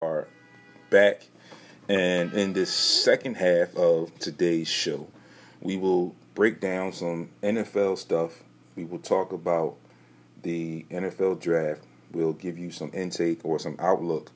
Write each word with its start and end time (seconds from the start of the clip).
are 0.00 0.28
back, 0.90 1.26
and 1.88 2.32
in 2.32 2.52
this 2.52 2.72
second 2.72 3.34
half 3.34 3.74
of 3.74 4.16
today's 4.20 4.68
show, 4.68 5.08
we 5.60 5.76
will 5.76 6.14
break 6.36 6.60
down 6.60 6.92
some 6.92 7.30
NFL 7.42 7.98
stuff. 7.98 8.44
We 8.76 8.84
will 8.84 9.00
talk 9.00 9.32
about 9.32 9.74
the 10.42 10.86
NFL 10.88 11.40
draft. 11.40 11.82
We'll 12.12 12.32
give 12.32 12.58
you 12.58 12.70
some 12.70 12.92
intake 12.94 13.40
or 13.44 13.58
some 13.58 13.74
outlook 13.80 14.30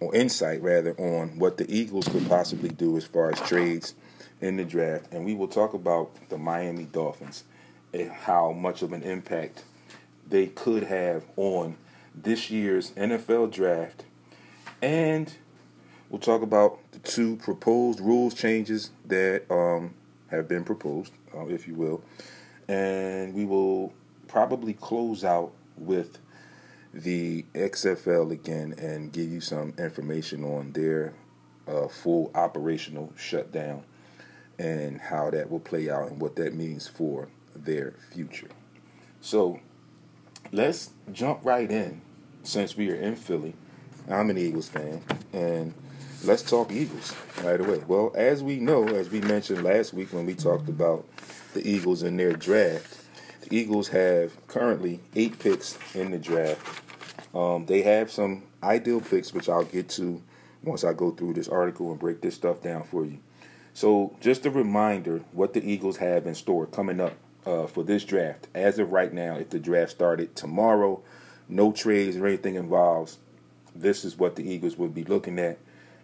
or 0.00 0.14
insight, 0.14 0.60
rather, 0.60 0.92
on 0.98 1.38
what 1.38 1.56
the 1.56 1.74
Eagles 1.74 2.06
could 2.06 2.28
possibly 2.28 2.68
do 2.68 2.98
as 2.98 3.06
far 3.06 3.30
as 3.32 3.40
trades 3.40 3.94
in 4.42 4.58
the 4.58 4.66
draft. 4.66 5.06
And 5.12 5.24
we 5.24 5.34
will 5.34 5.48
talk 5.48 5.72
about 5.72 6.10
the 6.28 6.36
Miami 6.36 6.84
Dolphins 6.84 7.44
and 7.94 8.10
how 8.12 8.52
much 8.52 8.82
of 8.82 8.92
an 8.92 9.02
impact 9.02 9.64
they 10.28 10.48
could 10.48 10.82
have 10.82 11.24
on 11.36 11.78
this 12.14 12.50
year's 12.50 12.90
NFL 12.90 13.50
draft 13.50 14.04
and 14.84 15.32
we'll 16.10 16.20
talk 16.20 16.42
about 16.42 16.78
the 16.92 16.98
two 16.98 17.36
proposed 17.36 18.00
rules 18.00 18.34
changes 18.34 18.90
that 19.06 19.50
um, 19.50 19.94
have 20.30 20.46
been 20.46 20.62
proposed, 20.62 21.14
uh, 21.34 21.46
if 21.46 21.66
you 21.66 21.74
will. 21.74 22.02
And 22.68 23.32
we 23.32 23.46
will 23.46 23.94
probably 24.28 24.74
close 24.74 25.24
out 25.24 25.52
with 25.78 26.18
the 26.92 27.46
XFL 27.54 28.30
again 28.30 28.74
and 28.76 29.10
give 29.10 29.30
you 29.30 29.40
some 29.40 29.72
information 29.78 30.44
on 30.44 30.72
their 30.72 31.14
uh, 31.66 31.88
full 31.88 32.30
operational 32.34 33.10
shutdown 33.16 33.84
and 34.58 35.00
how 35.00 35.30
that 35.30 35.50
will 35.50 35.60
play 35.60 35.88
out 35.88 36.10
and 36.10 36.20
what 36.20 36.36
that 36.36 36.52
means 36.52 36.86
for 36.86 37.28
their 37.56 37.94
future. 38.12 38.50
So 39.22 39.60
let's 40.52 40.90
jump 41.10 41.40
right 41.42 41.70
in 41.70 42.02
since 42.42 42.76
we 42.76 42.90
are 42.90 42.96
in 42.96 43.16
Philly 43.16 43.54
I'm 44.08 44.28
an 44.28 44.36
Eagles 44.36 44.68
fan, 44.68 45.02
and 45.32 45.72
let's 46.24 46.42
talk 46.42 46.70
Eagles 46.70 47.14
right 47.42 47.58
away. 47.58 47.82
Well, 47.88 48.12
as 48.14 48.42
we 48.42 48.56
know, 48.56 48.86
as 48.86 49.08
we 49.08 49.22
mentioned 49.22 49.64
last 49.64 49.94
week 49.94 50.12
when 50.12 50.26
we 50.26 50.34
talked 50.34 50.68
about 50.68 51.06
the 51.54 51.66
Eagles 51.66 52.02
and 52.02 52.18
their 52.18 52.34
draft, 52.34 53.02
the 53.40 53.56
Eagles 53.56 53.88
have 53.88 54.46
currently 54.46 55.00
eight 55.16 55.38
picks 55.38 55.78
in 55.94 56.10
the 56.10 56.18
draft. 56.18 56.82
Um, 57.34 57.64
they 57.64 57.80
have 57.82 58.10
some 58.10 58.42
ideal 58.62 59.00
picks, 59.00 59.32
which 59.32 59.48
I'll 59.48 59.64
get 59.64 59.88
to 59.90 60.22
once 60.62 60.84
I 60.84 60.92
go 60.92 61.10
through 61.10 61.34
this 61.34 61.48
article 61.48 61.90
and 61.90 61.98
break 61.98 62.20
this 62.20 62.34
stuff 62.34 62.60
down 62.62 62.84
for 62.84 63.06
you. 63.06 63.18
So, 63.72 64.14
just 64.20 64.44
a 64.44 64.50
reminder 64.50 65.22
what 65.32 65.54
the 65.54 65.64
Eagles 65.64 65.96
have 65.96 66.26
in 66.26 66.34
store 66.34 66.66
coming 66.66 67.00
up 67.00 67.14
uh, 67.46 67.66
for 67.66 67.82
this 67.82 68.04
draft. 68.04 68.48
As 68.54 68.78
of 68.78 68.92
right 68.92 69.12
now, 69.12 69.36
if 69.36 69.48
the 69.48 69.58
draft 69.58 69.92
started 69.92 70.36
tomorrow, 70.36 71.02
no 71.48 71.72
trades 71.72 72.18
or 72.18 72.26
anything 72.26 72.54
involves 72.54 73.18
this 73.74 74.04
is 74.04 74.18
what 74.18 74.36
the 74.36 74.48
Eagles 74.48 74.76
would 74.76 74.94
be 74.94 75.04
looking 75.04 75.38
at 75.38 75.58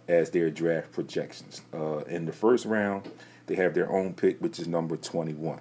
as 0.08 0.30
their 0.30 0.50
draft 0.50 0.92
projections. 0.92 1.62
Uh, 1.72 1.98
in 2.00 2.26
the 2.26 2.32
first 2.32 2.66
round, 2.66 3.08
they 3.46 3.54
have 3.54 3.74
their 3.74 3.90
own 3.90 4.14
pick, 4.14 4.40
which 4.40 4.58
is 4.58 4.66
number 4.66 4.96
21. 4.96 5.60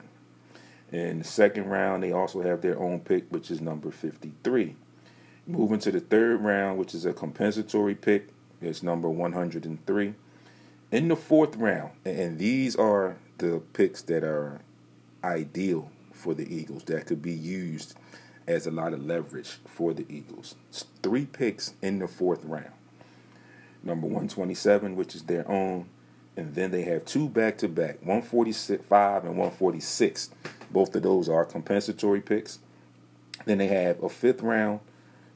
In 0.91 1.19
the 1.19 1.23
second 1.23 1.65
round, 1.69 2.01
they 2.01 2.11
also 2.11 2.41
have 2.41 2.61
their 2.61 2.79
own 2.79 2.99
pick, 2.99 3.25
which 3.29 3.51
is 3.51 3.61
number 3.61 3.91
53. 3.91 4.75
Moving 5.45 5.79
to 5.79 5.91
the 5.91 5.99
third 5.99 6.41
round, 6.41 6.77
which 6.77 6.93
is 6.93 7.05
a 7.05 7.13
compensatory 7.13 7.95
pick, 7.95 8.29
it's 8.61 8.83
number 8.83 9.09
103. 9.09 10.13
In 10.91 11.07
the 11.07 11.15
fourth 11.15 11.55
round, 11.55 11.91
and 12.05 12.37
these 12.37 12.75
are 12.75 13.17
the 13.37 13.61
picks 13.73 14.01
that 14.03 14.23
are 14.23 14.61
ideal 15.23 15.91
for 16.11 16.33
the 16.33 16.53
Eagles 16.53 16.83
that 16.85 17.05
could 17.05 17.21
be 17.21 17.33
used 17.33 17.95
as 18.49 18.65
a 18.65 18.71
lot 18.71 18.93
of 18.93 19.05
leverage 19.05 19.59
for 19.65 19.93
the 19.93 20.05
Eagles. 20.09 20.55
Three 21.03 21.27
picks 21.27 21.75
in 21.83 21.99
the 21.99 22.07
fourth 22.07 22.43
round. 22.43 22.71
Number 23.83 24.07
127, 24.07 24.95
which 24.95 25.15
is 25.15 25.23
their 25.23 25.49
own, 25.49 25.87
and 26.35 26.55
then 26.55 26.71
they 26.71 26.81
have 26.81 27.05
two 27.05 27.29
back 27.29 27.59
to 27.59 27.67
back, 27.67 27.99
145 28.01 29.23
and 29.23 29.37
146. 29.37 30.31
Both 30.71 30.95
of 30.95 31.03
those 31.03 31.29
are 31.29 31.45
compensatory 31.45 32.21
picks. 32.21 32.59
Then 33.45 33.59
they 33.59 33.67
have 33.67 34.01
a 34.03 34.09
fifth 34.09 34.41
round 34.41 34.79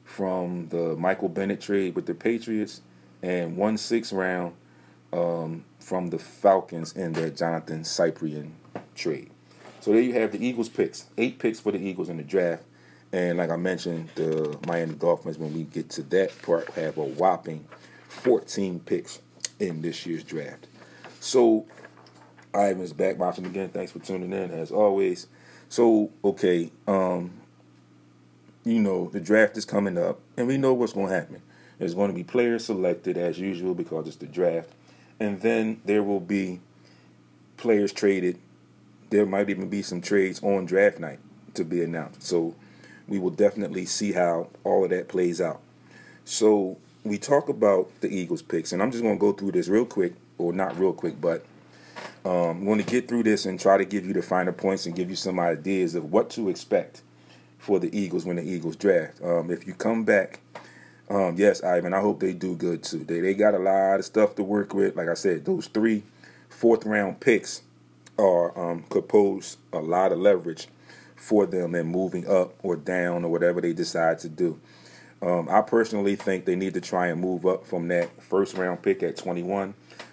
from 0.04 0.68
the 0.68 0.96
Michael 0.96 1.28
Bennett 1.28 1.60
trade 1.60 1.94
with 1.94 2.06
the 2.06 2.14
Patriots, 2.14 2.82
and 3.22 3.56
one 3.56 3.78
sixth 3.78 4.12
round 4.12 4.54
um, 5.12 5.64
from 5.78 6.08
the 6.08 6.18
Falcons 6.18 6.92
in 6.94 7.12
their 7.12 7.30
Johnathan 7.30 7.82
Cyprien 7.82 8.50
trade. 8.94 9.30
So 9.80 9.92
there 9.92 10.00
you 10.00 10.14
have 10.14 10.32
the 10.32 10.44
Eagles 10.44 10.68
picks. 10.68 11.06
Eight 11.16 11.38
picks 11.38 11.60
for 11.60 11.70
the 11.70 11.78
Eagles 11.78 12.08
in 12.08 12.16
the 12.16 12.22
draft. 12.22 12.64
And 13.14 13.38
like 13.38 13.50
I 13.50 13.56
mentioned, 13.56 14.08
the 14.16 14.58
Miami 14.66 14.94
Dolphins, 14.96 15.38
when 15.38 15.54
we 15.54 15.62
get 15.62 15.88
to 15.90 16.02
that 16.02 16.36
part, 16.42 16.68
have 16.70 16.98
a 16.98 17.04
whopping 17.04 17.64
14 18.08 18.80
picks 18.80 19.20
in 19.60 19.82
this 19.82 20.04
year's 20.04 20.24
draft. 20.24 20.66
So, 21.20 21.64
Ivan's 22.52 22.92
back 22.92 23.16
watching 23.16 23.46
again. 23.46 23.68
Thanks 23.68 23.92
for 23.92 24.00
tuning 24.00 24.32
in, 24.32 24.50
as 24.50 24.72
always. 24.72 25.28
So, 25.68 26.10
okay, 26.24 26.72
um, 26.88 27.30
you 28.64 28.80
know, 28.80 29.08
the 29.10 29.20
draft 29.20 29.56
is 29.56 29.64
coming 29.64 29.96
up, 29.96 30.18
and 30.36 30.48
we 30.48 30.58
know 30.58 30.74
what's 30.74 30.92
going 30.92 31.06
to 31.06 31.14
happen. 31.14 31.40
There's 31.78 31.94
going 31.94 32.10
to 32.10 32.16
be 32.16 32.24
players 32.24 32.64
selected 32.64 33.16
as 33.16 33.38
usual 33.38 33.76
because 33.76 34.08
it's 34.08 34.16
the 34.16 34.26
draft, 34.26 34.70
and 35.20 35.40
then 35.40 35.80
there 35.84 36.02
will 36.02 36.18
be 36.18 36.58
players 37.58 37.92
traded. 37.92 38.40
There 39.10 39.24
might 39.24 39.50
even 39.50 39.68
be 39.68 39.82
some 39.82 40.00
trades 40.00 40.42
on 40.42 40.66
draft 40.66 40.98
night 40.98 41.20
to 41.54 41.64
be 41.64 41.80
announced. 41.80 42.24
So, 42.24 42.56
we 43.08 43.18
will 43.18 43.30
definitely 43.30 43.84
see 43.86 44.12
how 44.12 44.48
all 44.64 44.84
of 44.84 44.90
that 44.90 45.08
plays 45.08 45.40
out. 45.40 45.60
So 46.24 46.78
we 47.04 47.18
talk 47.18 47.48
about 47.48 47.90
the 48.00 48.08
Eagles 48.08 48.42
picks, 48.42 48.72
and 48.72 48.82
I'm 48.82 48.90
just 48.90 49.02
going 49.02 49.16
to 49.16 49.20
go 49.20 49.32
through 49.32 49.52
this 49.52 49.68
real 49.68 49.84
quick, 49.84 50.14
or 50.38 50.52
not 50.52 50.78
real 50.78 50.92
quick, 50.92 51.20
but 51.20 51.44
um, 52.24 52.58
I'm 52.58 52.64
going 52.64 52.78
to 52.78 52.84
get 52.84 53.08
through 53.08 53.24
this 53.24 53.44
and 53.44 53.60
try 53.60 53.76
to 53.76 53.84
give 53.84 54.06
you 54.06 54.14
the 54.14 54.22
finer 54.22 54.52
points 54.52 54.86
and 54.86 54.96
give 54.96 55.10
you 55.10 55.16
some 55.16 55.38
ideas 55.38 55.94
of 55.94 56.10
what 56.10 56.30
to 56.30 56.48
expect 56.48 57.02
for 57.58 57.78
the 57.78 57.96
Eagles 57.96 58.24
when 58.24 58.36
the 58.36 58.42
Eagles 58.42 58.76
draft. 58.76 59.22
Um, 59.22 59.50
if 59.50 59.66
you 59.66 59.74
come 59.74 60.04
back, 60.04 60.40
um, 61.10 61.36
yes, 61.36 61.62
Ivan, 61.62 61.92
I 61.92 62.00
hope 62.00 62.20
they 62.20 62.32
do 62.32 62.56
good 62.56 62.82
too. 62.82 63.04
They 63.04 63.20
they 63.20 63.34
got 63.34 63.54
a 63.54 63.58
lot 63.58 63.98
of 63.98 64.04
stuff 64.04 64.34
to 64.36 64.42
work 64.42 64.72
with. 64.72 64.96
Like 64.96 65.08
I 65.08 65.14
said, 65.14 65.44
those 65.44 65.66
three 65.66 66.02
fourth 66.48 66.86
round 66.86 67.20
picks 67.20 67.62
are 68.18 68.58
um, 68.58 68.84
could 68.88 69.08
pose 69.08 69.58
a 69.72 69.80
lot 69.80 70.12
of 70.12 70.18
leverage 70.18 70.68
for 71.24 71.46
them 71.46 71.74
and 71.74 71.88
moving 71.88 72.28
up 72.28 72.54
or 72.62 72.76
down 72.76 73.24
or 73.24 73.32
whatever 73.32 73.60
they 73.62 73.72
decide 73.72 74.18
to 74.18 74.28
do. 74.28 74.60
Um, 75.22 75.48
I 75.48 75.62
personally 75.62 76.16
think 76.16 76.44
they 76.44 76.54
need 76.54 76.74
to 76.74 76.82
try 76.82 77.06
and 77.06 77.18
move 77.18 77.46
up 77.46 77.66
from 77.66 77.88
that 77.88 78.22
first 78.22 78.54
round 78.58 78.82
pick 78.82 79.02
at 79.02 79.16
21, 79.16 79.72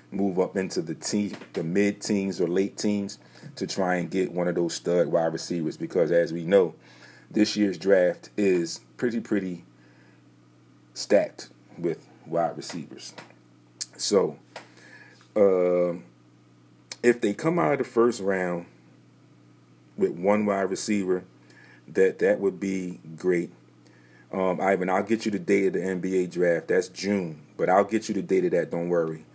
move 0.10 0.40
up 0.40 0.56
into 0.56 0.82
the 0.82 0.96
te- 0.96 1.36
the 1.52 1.64
mid 1.64 2.02
teens 2.02 2.40
or 2.40 2.48
late 2.48 2.78
teens 2.78 3.20
to 3.58 3.68
try 3.68 3.96
and 3.96 4.10
get 4.10 4.32
one 4.32 4.48
of 4.48 4.56
those 4.56 4.74
stud 4.74 5.08
wide 5.08 5.34
receivers 5.34 5.76
because 5.76 6.12
as 6.12 6.32
we 6.32 6.46
know, 6.46 6.76
this 7.30 7.58
year's 7.58 7.78
draft 7.78 8.30
is 8.38 8.80
pretty 8.96 9.20
pretty 9.20 9.66
stacked 10.94 11.50
with 11.78 12.08
wide 12.26 12.56
receivers. 12.56 13.14
So, 13.98 14.38
uh, 15.36 15.96
if 17.04 17.20
they 17.20 17.34
come 17.34 17.60
out 17.60 17.74
of 17.74 17.80
the 17.80 17.84
first 17.84 18.22
round 18.22 18.66
with 20.02 20.12
one 20.12 20.46
wide 20.46 20.70
receiver, 20.70 21.24
that 21.88 22.20
that 22.20 22.40
would 22.40 22.60
be 22.60 23.00
great. 23.16 23.52
Um, 24.32 24.62
Ivan, 24.62 24.90
I'll 24.90 25.04
get 25.04 25.26
you 25.26 25.32
the 25.32 25.40
date 25.40 25.68
of 25.68 25.74
the 25.74 25.80
NBA 25.80 26.32
draft. 26.32 26.70
That's 26.70 26.88
June, 26.88 27.42
but 27.58 27.70
I'll 27.70 27.84
get 27.84 28.08
you 28.08 28.16
the 28.16 28.22
date 28.22 28.46
of 28.46 28.52
that. 28.52 28.72
Don't 28.72 28.90
worry, 28.90 29.26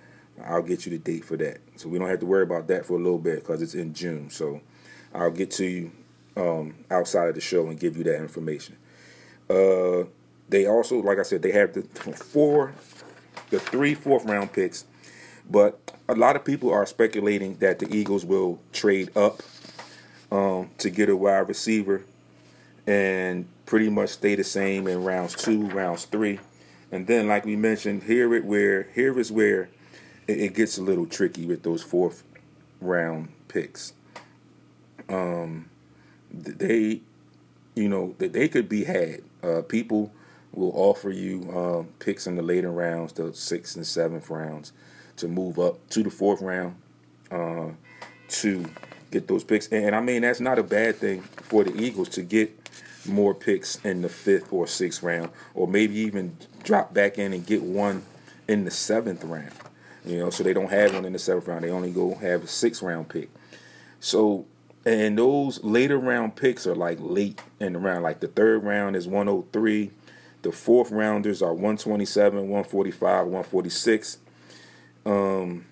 I'll 0.44 0.62
get 0.62 0.86
you 0.86 0.90
the 0.90 0.98
date 0.98 1.24
for 1.24 1.36
that. 1.36 1.58
So 1.76 1.88
we 1.88 1.98
don't 1.98 2.08
have 2.08 2.20
to 2.20 2.26
worry 2.26 2.42
about 2.42 2.68
that 2.68 2.86
for 2.86 2.94
a 2.94 3.02
little 3.02 3.18
bit 3.18 3.36
because 3.36 3.62
it's 3.62 3.74
in 3.74 3.94
June. 3.94 4.30
So 4.30 4.60
I'll 5.14 5.30
get 5.30 5.50
to 5.52 5.64
you 5.64 5.92
um, 6.36 6.74
outside 6.90 7.28
of 7.28 7.34
the 7.34 7.40
show 7.40 7.68
and 7.68 7.78
give 7.78 7.96
you 7.96 8.04
that 8.04 8.20
information. 8.20 8.76
Uh, 9.48 10.04
they 10.48 10.66
also, 10.66 11.00
like 11.00 11.18
I 11.18 11.22
said, 11.22 11.42
they 11.42 11.52
have 11.52 11.72
the 11.72 11.82
four, 11.82 12.72
the 13.50 13.58
three 13.58 13.94
fourth 13.94 14.24
round 14.24 14.52
picks, 14.52 14.84
but 15.50 15.92
a 16.08 16.14
lot 16.14 16.36
of 16.36 16.44
people 16.44 16.72
are 16.72 16.86
speculating 16.86 17.56
that 17.56 17.78
the 17.78 17.92
Eagles 17.94 18.24
will 18.24 18.60
trade 18.72 19.16
up 19.16 19.42
um, 20.36 20.70
to 20.78 20.90
get 20.90 21.08
a 21.08 21.16
wide 21.16 21.48
receiver 21.48 22.04
and 22.86 23.46
pretty 23.64 23.88
much 23.88 24.10
stay 24.10 24.34
the 24.34 24.44
same 24.44 24.86
in 24.86 25.02
rounds 25.02 25.34
two, 25.34 25.66
rounds 25.68 26.04
three. 26.04 26.38
And 26.92 27.06
then, 27.06 27.26
like 27.26 27.44
we 27.44 27.56
mentioned, 27.56 28.04
here 28.04 28.34
it 28.34 28.44
where 28.44 28.84
here 28.94 29.18
is 29.18 29.32
where 29.32 29.68
it, 30.28 30.38
it 30.38 30.54
gets 30.54 30.78
a 30.78 30.82
little 30.82 31.06
tricky 31.06 31.46
with 31.46 31.62
those 31.62 31.82
fourth 31.82 32.22
round 32.80 33.28
picks. 33.48 33.94
Um, 35.08 35.70
they, 36.30 37.00
you 37.74 37.88
know, 37.88 38.14
that 38.18 38.32
they 38.32 38.48
could 38.48 38.68
be 38.68 38.84
had. 38.84 39.22
Uh, 39.42 39.62
people 39.62 40.12
will 40.52 40.72
offer 40.74 41.10
you 41.10 41.50
um, 41.56 41.88
picks 41.98 42.26
in 42.26 42.36
the 42.36 42.42
later 42.42 42.70
rounds, 42.70 43.12
the 43.14 43.32
sixth 43.34 43.76
and 43.76 43.86
seventh 43.86 44.30
rounds, 44.30 44.72
to 45.16 45.28
move 45.28 45.58
up 45.58 45.88
to 45.90 46.02
the 46.02 46.10
fourth 46.10 46.40
round 46.40 46.76
uh, 47.30 47.70
to 48.28 48.66
get 49.16 49.28
those 49.28 49.44
picks. 49.44 49.68
And 49.68 49.94
I 49.94 50.00
mean, 50.00 50.22
that's 50.22 50.40
not 50.40 50.58
a 50.58 50.62
bad 50.62 50.96
thing 50.96 51.22
for 51.22 51.64
the 51.64 51.74
Eagles 51.80 52.08
to 52.10 52.22
get 52.22 52.52
more 53.06 53.34
picks 53.34 53.76
in 53.84 54.02
the 54.02 54.08
fifth 54.08 54.52
or 54.52 54.66
sixth 54.66 55.02
round, 55.02 55.30
or 55.54 55.66
maybe 55.66 55.94
even 55.96 56.36
drop 56.62 56.92
back 56.92 57.18
in 57.18 57.32
and 57.32 57.46
get 57.46 57.62
one 57.62 58.02
in 58.48 58.64
the 58.64 58.70
seventh 58.70 59.24
round. 59.24 59.52
You 60.04 60.18
know, 60.18 60.30
so 60.30 60.42
they 60.44 60.52
don't 60.52 60.70
have 60.70 60.94
one 60.94 61.04
in 61.04 61.12
the 61.12 61.18
seventh 61.18 61.48
round. 61.48 61.64
They 61.64 61.70
only 61.70 61.90
go 61.90 62.14
have 62.16 62.44
a 62.44 62.46
six 62.46 62.82
round 62.82 63.08
pick. 63.08 63.30
So, 64.00 64.46
and 64.84 65.18
those 65.18 65.62
later 65.64 65.98
round 65.98 66.36
picks 66.36 66.66
are 66.66 66.76
like 66.76 66.98
late 67.00 67.42
in 67.58 67.72
the 67.72 67.78
round. 67.78 68.02
Like 68.02 68.20
the 68.20 68.28
third 68.28 68.62
round 68.62 68.96
is 68.96 69.08
103. 69.08 69.90
The 70.42 70.52
fourth 70.52 70.92
rounders 70.92 71.42
are 71.42 71.52
127, 71.52 72.38
145, 72.38 73.26
146. 73.26 74.18
Um, 75.04 75.64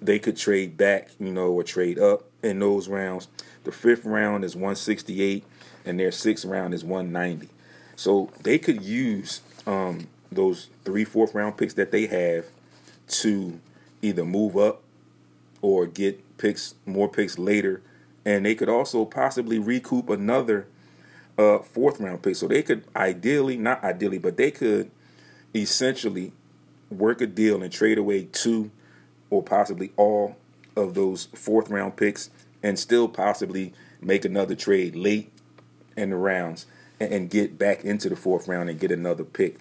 they 0.00 0.18
could 0.18 0.36
trade 0.36 0.76
back, 0.76 1.10
you 1.18 1.32
know, 1.32 1.50
or 1.50 1.62
trade 1.62 1.98
up 1.98 2.24
in 2.42 2.58
those 2.58 2.88
rounds. 2.88 3.28
The 3.64 3.72
fifth 3.72 4.04
round 4.04 4.44
is 4.44 4.54
168, 4.54 5.44
and 5.84 5.98
their 5.98 6.12
sixth 6.12 6.44
round 6.44 6.74
is 6.74 6.84
190. 6.84 7.48
So 7.96 8.30
they 8.42 8.58
could 8.58 8.82
use 8.82 9.40
um, 9.66 10.08
those 10.30 10.68
three 10.84 11.04
fourth 11.04 11.34
round 11.34 11.56
picks 11.56 11.74
that 11.74 11.90
they 11.90 12.06
have 12.06 12.46
to 13.08 13.58
either 14.02 14.24
move 14.24 14.56
up 14.56 14.82
or 15.62 15.86
get 15.86 16.22
picks 16.38 16.74
more 16.84 17.08
picks 17.08 17.38
later, 17.38 17.82
and 18.24 18.44
they 18.44 18.54
could 18.54 18.68
also 18.68 19.04
possibly 19.04 19.58
recoup 19.58 20.10
another 20.10 20.66
uh, 21.38 21.58
fourth 21.58 22.00
round 22.00 22.22
pick. 22.22 22.36
So 22.36 22.46
they 22.46 22.62
could 22.62 22.84
ideally, 22.94 23.56
not 23.56 23.82
ideally, 23.82 24.18
but 24.18 24.36
they 24.36 24.50
could 24.50 24.90
essentially 25.54 26.32
work 26.90 27.20
a 27.20 27.26
deal 27.26 27.62
and 27.62 27.72
trade 27.72 27.98
away 27.98 28.28
two 28.30 28.70
or 29.30 29.42
possibly 29.42 29.92
all 29.96 30.36
of 30.76 30.94
those 30.94 31.26
fourth 31.34 31.70
round 31.70 31.96
picks 31.96 32.30
and 32.62 32.78
still 32.78 33.08
possibly 33.08 33.72
make 34.00 34.24
another 34.24 34.54
trade 34.54 34.94
late 34.94 35.32
in 35.96 36.10
the 36.10 36.16
rounds 36.16 36.66
and, 37.00 37.12
and 37.12 37.30
get 37.30 37.58
back 37.58 37.84
into 37.84 38.08
the 38.08 38.16
fourth 38.16 38.48
round 38.48 38.68
and 38.68 38.78
get 38.78 38.90
another 38.90 39.24
pick 39.24 39.58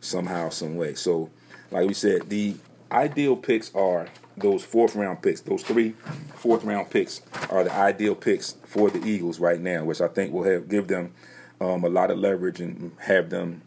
somehow, 0.00 0.48
some 0.48 0.76
way. 0.76 0.94
So, 0.94 1.30
like 1.70 1.86
we 1.86 1.94
said, 1.94 2.28
the 2.28 2.56
ideal 2.90 3.36
picks 3.36 3.74
are 3.74 4.08
those 4.36 4.64
fourth 4.64 4.94
round 4.94 5.22
picks. 5.22 5.40
Those 5.40 5.62
three 5.62 5.90
fourth 6.34 6.64
round 6.64 6.90
picks 6.90 7.22
are 7.50 7.64
the 7.64 7.72
ideal 7.72 8.14
picks 8.14 8.54
for 8.64 8.90
the 8.90 9.04
Eagles 9.06 9.40
right 9.40 9.60
now, 9.60 9.84
which 9.84 10.00
I 10.00 10.08
think 10.08 10.32
will 10.32 10.44
have 10.44 10.68
give 10.68 10.88
them 10.88 11.12
um, 11.60 11.84
a 11.84 11.88
lot 11.88 12.10
of 12.10 12.18
leverage 12.18 12.60
and 12.60 12.92
have 13.00 13.30
them 13.30 13.62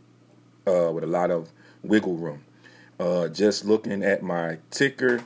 uh, 0.67 0.91
with 0.91 1.03
a 1.03 1.07
lot 1.07 1.31
of 1.31 1.51
wiggle 1.83 2.15
room. 2.15 2.43
Uh, 2.99 3.27
just 3.27 3.65
looking 3.65 4.03
at 4.03 4.21
my 4.21 4.59
ticker, 4.69 5.23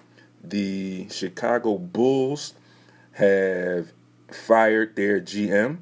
the 0.50 1.08
Chicago 1.10 1.78
Bulls 1.78 2.54
have 3.14 3.92
fired 4.30 4.96
their 4.96 5.20
GM. 5.22 5.78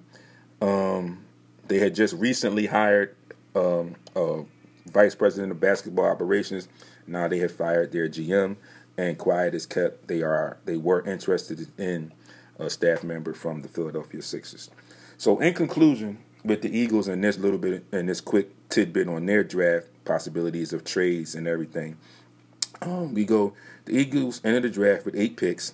Um, 0.62 1.25
they 1.68 1.80
had 1.80 1.95
just 1.95 2.13
recently 2.15 2.68
hired 2.68 3.15
um, 3.56 3.95
a 4.15 4.44
vice 4.88 5.15
president 5.15 5.51
of 5.51 5.60
basketball 5.60 6.06
operations. 6.06 6.68
Now 7.07 7.27
they 7.27 7.39
have 7.39 7.51
fired 7.51 7.92
their 7.92 8.07
GM, 8.07 8.57
and 8.98 9.18
quiet 9.18 9.54
is 9.54 9.65
kept. 9.65 10.07
They 10.07 10.21
are 10.21 10.57
they 10.65 10.77
were 10.77 11.01
interested 11.07 11.68
in 11.77 12.13
a 12.60 12.69
staff 12.69 13.04
member 13.04 13.33
from 13.33 13.62
the 13.62 13.68
Philadelphia 13.68 14.21
Sixers. 14.21 14.69
So, 15.18 15.39
in 15.39 15.54
conclusion, 15.54 16.19
with 16.44 16.62
the 16.62 16.77
Eagles 16.77 17.07
and 17.07 17.24
this 17.24 17.38
little 17.38 17.57
bit 17.57 17.86
and 17.92 18.07
this 18.07 18.21
quick 18.21 18.50
tidbit 18.69 19.07
on 19.07 19.25
their 19.25 19.44
draft 19.44 19.88
possibilities 20.06 20.74
of 20.74 20.83
trades 20.83 21.36
and 21.36 21.48
everything, 21.48 21.98
um, 22.86 23.14
we 23.14 23.26
go. 23.26 23.54
The 23.86 23.98
Eagles 23.98 24.42
enter 24.44 24.62
the 24.62 24.70
draft 24.70 25.06
with 25.06 25.16
eight 25.16 25.38
picks. 25.38 25.74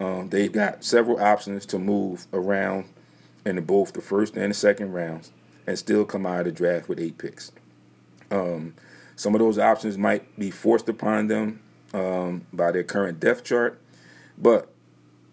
Um, 0.00 0.30
they've 0.30 0.52
got 0.52 0.84
several 0.84 1.20
options 1.20 1.66
to 1.66 1.78
move 1.78 2.26
around 2.32 2.86
in 3.44 3.62
both 3.64 3.92
the 3.92 4.00
first 4.00 4.36
and 4.36 4.50
the 4.50 4.54
second 4.54 4.92
rounds 4.92 5.32
and 5.66 5.78
still 5.78 6.04
come 6.04 6.26
out 6.26 6.40
of 6.40 6.44
the 6.46 6.52
draft 6.52 6.88
with 6.88 7.00
eight 7.00 7.18
picks. 7.18 7.52
Um, 8.30 8.74
some 9.16 9.34
of 9.34 9.40
those 9.40 9.58
options 9.58 9.98
might 9.98 10.38
be 10.38 10.50
forced 10.50 10.88
upon 10.88 11.28
them 11.28 11.60
um, 11.94 12.46
by 12.52 12.72
their 12.72 12.82
current 12.82 13.20
depth 13.20 13.44
chart, 13.44 13.80
but 14.38 14.72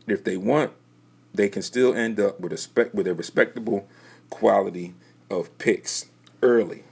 if 0.08 0.24
they 0.24 0.38
want, 0.38 0.72
they 1.34 1.50
can 1.50 1.62
still 1.62 1.94
end 1.94 2.20
up 2.20 2.40
with 2.40 2.52
a 2.52 2.58
spec- 2.58 2.94
with 2.94 3.08
a 3.08 3.14
respectable 3.14 3.88
quality 4.30 4.94
of 5.30 5.56
picks 5.58 6.08
early 6.42 6.84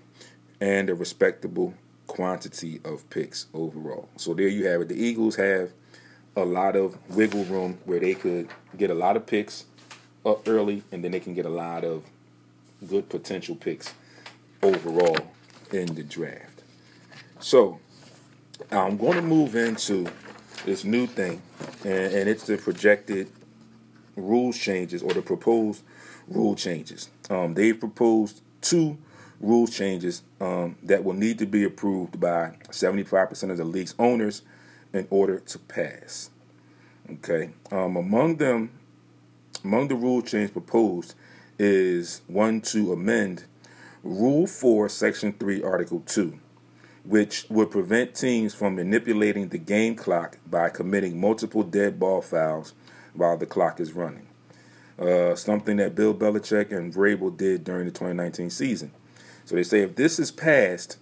and 0.61 0.89
a 0.89 0.95
respectable 0.95 1.73
quantity 2.17 2.81
of 2.83 3.07
picks 3.11 3.45
overall. 3.53 4.09
So 4.15 4.33
there 4.33 4.47
you 4.47 4.65
have 4.65 4.81
it. 4.81 4.87
The 4.87 4.95
Eagles 4.95 5.35
have 5.35 5.71
a 6.35 6.43
lot 6.43 6.75
of 6.75 6.97
wiggle 7.15 7.43
room 7.45 7.77
where 7.85 7.99
they 7.99 8.15
could 8.15 8.49
get 8.75 8.89
a 8.89 8.95
lot 8.95 9.15
of 9.15 9.27
picks 9.27 9.65
up 10.25 10.47
early 10.47 10.81
and 10.91 11.03
then 11.03 11.11
they 11.11 11.19
can 11.19 11.35
get 11.35 11.45
a 11.45 11.49
lot 11.65 11.83
of 11.83 12.03
good 12.87 13.07
potential 13.07 13.55
picks 13.55 13.93
overall 14.63 15.15
in 15.71 15.93
the 15.93 16.01
draft. 16.01 16.63
So 17.39 17.79
I'm 18.71 18.97
going 18.97 19.17
to 19.17 19.21
move 19.21 19.55
into 19.55 20.07
this 20.65 20.83
new 20.83 21.05
thing, 21.05 21.39
and, 21.85 22.13
and 22.15 22.27
it's 22.27 22.47
the 22.47 22.57
projected 22.57 23.29
rules 24.15 24.57
changes 24.57 25.03
or 25.03 25.13
the 25.13 25.21
proposed 25.21 25.83
rule 26.27 26.55
changes. 26.55 27.11
Um, 27.29 27.53
they've 27.53 27.79
proposed 27.79 28.41
two 28.61 28.97
rule 29.39 29.67
changes 29.67 30.23
um, 30.41 30.77
that 30.83 31.03
will 31.03 31.13
need 31.13 31.39
to 31.39 31.45
be 31.45 31.63
approved 31.63 32.19
by 32.19 32.53
75% 32.69 33.51
of 33.51 33.57
the 33.57 33.63
league's 33.63 33.95
owners 33.99 34.41
in 34.93 35.07
order 35.09 35.39
to 35.39 35.59
pass. 35.59 36.29
Okay, 37.09 37.51
um, 37.71 37.95
among 37.95 38.37
them, 38.37 38.71
among 39.63 39.87
the 39.87 39.95
rule 39.95 40.21
change 40.21 40.51
proposed 40.51 41.15
is 41.57 42.21
one 42.27 42.61
to 42.61 42.91
amend 42.91 43.45
Rule 44.03 44.47
4, 44.47 44.87
Section 44.87 45.33
3, 45.33 45.63
Article 45.63 46.01
2, 46.05 46.39
which 47.03 47.45
would 47.49 47.71
prevent 47.71 48.15
teams 48.15 48.53
from 48.53 48.75
manipulating 48.75 49.49
the 49.49 49.57
game 49.57 49.95
clock 49.95 50.37
by 50.49 50.69
committing 50.69 51.19
multiple 51.19 51.63
dead 51.63 51.99
ball 51.99 52.21
fouls 52.21 52.73
while 53.13 53.35
the 53.35 53.45
clock 53.45 53.79
is 53.81 53.93
running. 53.93 54.27
Uh, 54.97 55.35
something 55.35 55.77
that 55.77 55.95
Bill 55.95 56.13
Belichick 56.13 56.71
and 56.71 56.93
Vrabel 56.93 57.35
did 57.35 57.63
during 57.63 57.85
the 57.85 57.91
2019 57.91 58.49
season. 58.49 58.91
So 59.47 59.55
they 59.55 59.63
say 59.63 59.79
if 59.79 59.95
this 59.95 60.19
is 60.19 60.29
passed, 60.29 60.97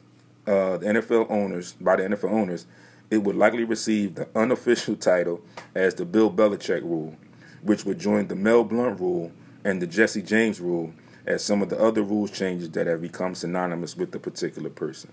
uh, 0.46 0.78
the 0.78 0.86
NFL 0.86 1.32
owners 1.32 1.74
by 1.74 1.96
the 1.96 2.04
NFL 2.04 2.30
owners, 2.30 2.68
it 3.10 3.24
would 3.24 3.36
likely 3.36 3.64
receive 3.64 4.14
the 4.14 4.28
unofficial 4.36 4.96
title 4.96 5.42
as 5.74 5.96
the 5.96 6.06
Bill 6.06 6.30
Belichick 6.30 6.84
rule, 6.84 7.16
which 7.64 7.86
would 7.86 8.00
join 8.00 8.28
the 8.28 8.36
Mel 8.36 8.64
Blount 8.64 9.00
rule 9.00 9.32
and 9.64 9.82
the 9.82 9.88
Jesse 9.88 10.22
James 10.22 10.62
rule 10.62 10.94
as 11.26 11.44
some 11.44 11.64
of 11.64 11.70
the 11.70 11.80
other 11.80 12.04
rules 12.04 12.30
changes 12.30 12.70
that 12.70 12.86
have 12.86 13.02
become 13.02 13.34
synonymous 13.34 13.98
with 13.98 14.12
the 14.12 14.20
particular 14.20 14.70
person. 14.70 15.12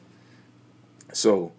So, 1.15 1.53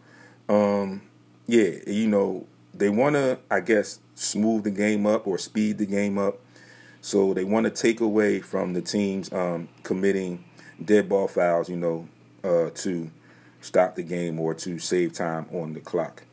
um, 0.48 1.02
yeah, 1.48 1.72
you 1.88 2.08
know, 2.08 2.46
they 2.72 2.90
want 2.90 3.16
to, 3.16 3.40
I 3.50 3.62
guess, 3.62 4.00
smooth 4.14 4.64
the 4.66 4.70
game 4.70 5.08
up 5.08 5.26
or 5.26 5.40
speed 5.40 5.80
the 5.80 5.88
game 5.88 6.20
up. 6.20 6.40
So 7.02 7.34
they 7.34 7.44
want 7.44 7.64
to 7.64 7.72
take 7.72 8.00
away 8.00 8.42
from 8.42 8.74
the 8.74 8.82
teams 8.84 9.34
um, 9.34 9.70
committing 9.82 10.46
dead 10.86 11.10
ball 11.10 11.28
fouls, 11.28 11.70
you 11.70 11.78
know, 11.78 12.08
uh, 12.44 12.70
to 12.76 13.10
stop 13.62 13.96
the 13.96 14.04
game 14.04 14.40
or 14.40 14.54
to 14.54 14.80
save 14.80 15.14
time 15.14 15.48
on 15.52 15.74
the 15.74 15.80
clock. 15.80 16.24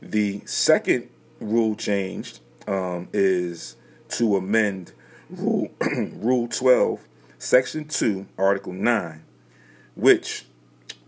The 0.00 0.42
second 0.46 1.08
rule 1.40 1.74
changed 1.74 2.40
um, 2.66 3.08
is 3.12 3.76
to 4.10 4.36
amend 4.36 4.92
Rule 5.30 5.68
Rule 5.80 6.48
12, 6.48 7.00
Section 7.38 7.86
2, 7.86 8.26
Article 8.38 8.72
9, 8.72 9.22
which 9.94 10.46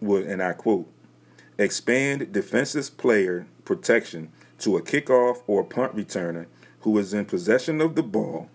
would, 0.01 0.27
and 0.27 0.43
I 0.43 0.53
quote, 0.53 0.87
expand 1.59 2.33
defensive 2.33 2.97
player 2.99 3.47
protection 3.65 4.31
to 4.59 4.77
a 4.77 4.83
kickoff 4.83 5.43
or 5.47 5.65
punt 5.65 5.97
returner 5.97 6.47
who 6.81 6.99
is 6.99 7.15
in 7.15 7.25
possession 7.25 7.81
of 7.81 7.95
the 7.95 8.03
ball 8.03 8.51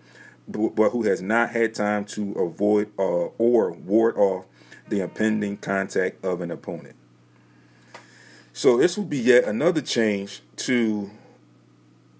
but 0.48 0.90
who 0.90 1.02
has 1.02 1.20
not 1.20 1.50
had 1.50 1.74
time 1.74 2.04
to 2.04 2.32
avoid 2.34 2.90
uh, 2.98 3.26
or 3.38 3.72
ward 3.72 4.16
off 4.16 4.46
the 4.88 5.00
impending 5.00 5.56
contact 5.56 6.24
of 6.24 6.40
an 6.40 6.50
opponent. 6.50 6.94
So 8.52 8.76
this 8.76 8.96
will 8.96 9.04
be 9.04 9.18
yet 9.18 9.44
another 9.44 9.82
change 9.82 10.40
to 10.56 11.10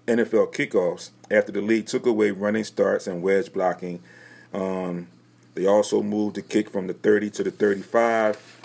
NFL 0.06 0.52
kickoffs 0.54 1.10
after 1.30 1.52
the 1.52 1.60
league 1.60 1.86
took 1.86 2.06
away 2.06 2.30
running 2.30 2.64
starts 2.64 3.06
and 3.06 3.22
wedge 3.22 3.52
blocking. 3.52 4.02
Um, 4.52 5.08
they 5.54 5.66
also 5.66 6.02
moved 6.02 6.36
the 6.36 6.42
kick 6.42 6.68
from 6.68 6.86
the 6.86 6.94
30 6.94 7.30
to 7.30 7.44
the 7.44 7.50
35. 7.50 8.60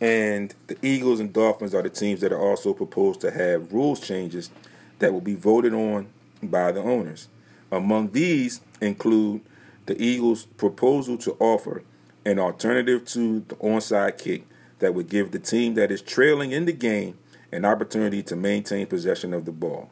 And 0.00 0.54
the 0.66 0.76
Eagles 0.82 1.20
and 1.20 1.32
Dolphins 1.32 1.74
are 1.74 1.82
the 1.82 1.90
teams 1.90 2.20
that 2.20 2.32
are 2.32 2.40
also 2.40 2.74
proposed 2.74 3.20
to 3.22 3.30
have 3.30 3.72
rules 3.72 4.00
changes 4.00 4.50
that 4.98 5.12
will 5.12 5.20
be 5.20 5.34
voted 5.34 5.72
on 5.74 6.08
by 6.42 6.70
the 6.70 6.80
owners. 6.80 7.28
Among 7.70 8.10
these 8.12 8.60
include 8.80 9.42
the 9.86 10.00
Eagles' 10.00 10.44
proposal 10.44 11.16
to 11.18 11.32
offer 11.38 11.82
an 12.24 12.38
alternative 12.38 13.04
to 13.06 13.40
the 13.40 13.54
onside 13.56 14.18
kick 14.18 14.46
that 14.78 14.94
would 14.94 15.08
give 15.08 15.30
the 15.30 15.38
team 15.38 15.74
that 15.74 15.90
is 15.90 16.02
trailing 16.02 16.52
in 16.52 16.64
the 16.64 16.72
game 16.72 17.18
an 17.52 17.64
opportunity 17.64 18.22
to 18.24 18.36
maintain 18.36 18.86
possession 18.86 19.32
of 19.32 19.44
the 19.44 19.52
ball. 19.52 19.90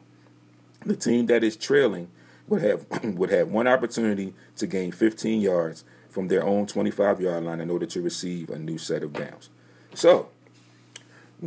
The 0.85 0.95
team 0.95 1.25
that 1.27 1.43
is 1.43 1.55
trailing 1.55 2.09
would 2.47 2.61
have 2.61 2.85
would 3.03 3.31
have 3.31 3.47
one 3.47 3.67
opportunity 3.67 4.33
to 4.57 4.67
gain 4.67 4.91
15 4.91 5.41
yards 5.41 5.83
from 6.09 6.27
their 6.27 6.45
own 6.45 6.67
25 6.67 7.19
yard 7.19 7.43
line 7.43 7.59
in 7.59 7.69
order 7.69 7.85
to 7.85 8.01
receive 8.01 8.49
a 8.49 8.59
new 8.59 8.77
set 8.77 9.03
of 9.03 9.13
downs. 9.13 9.49
So, 9.93 10.29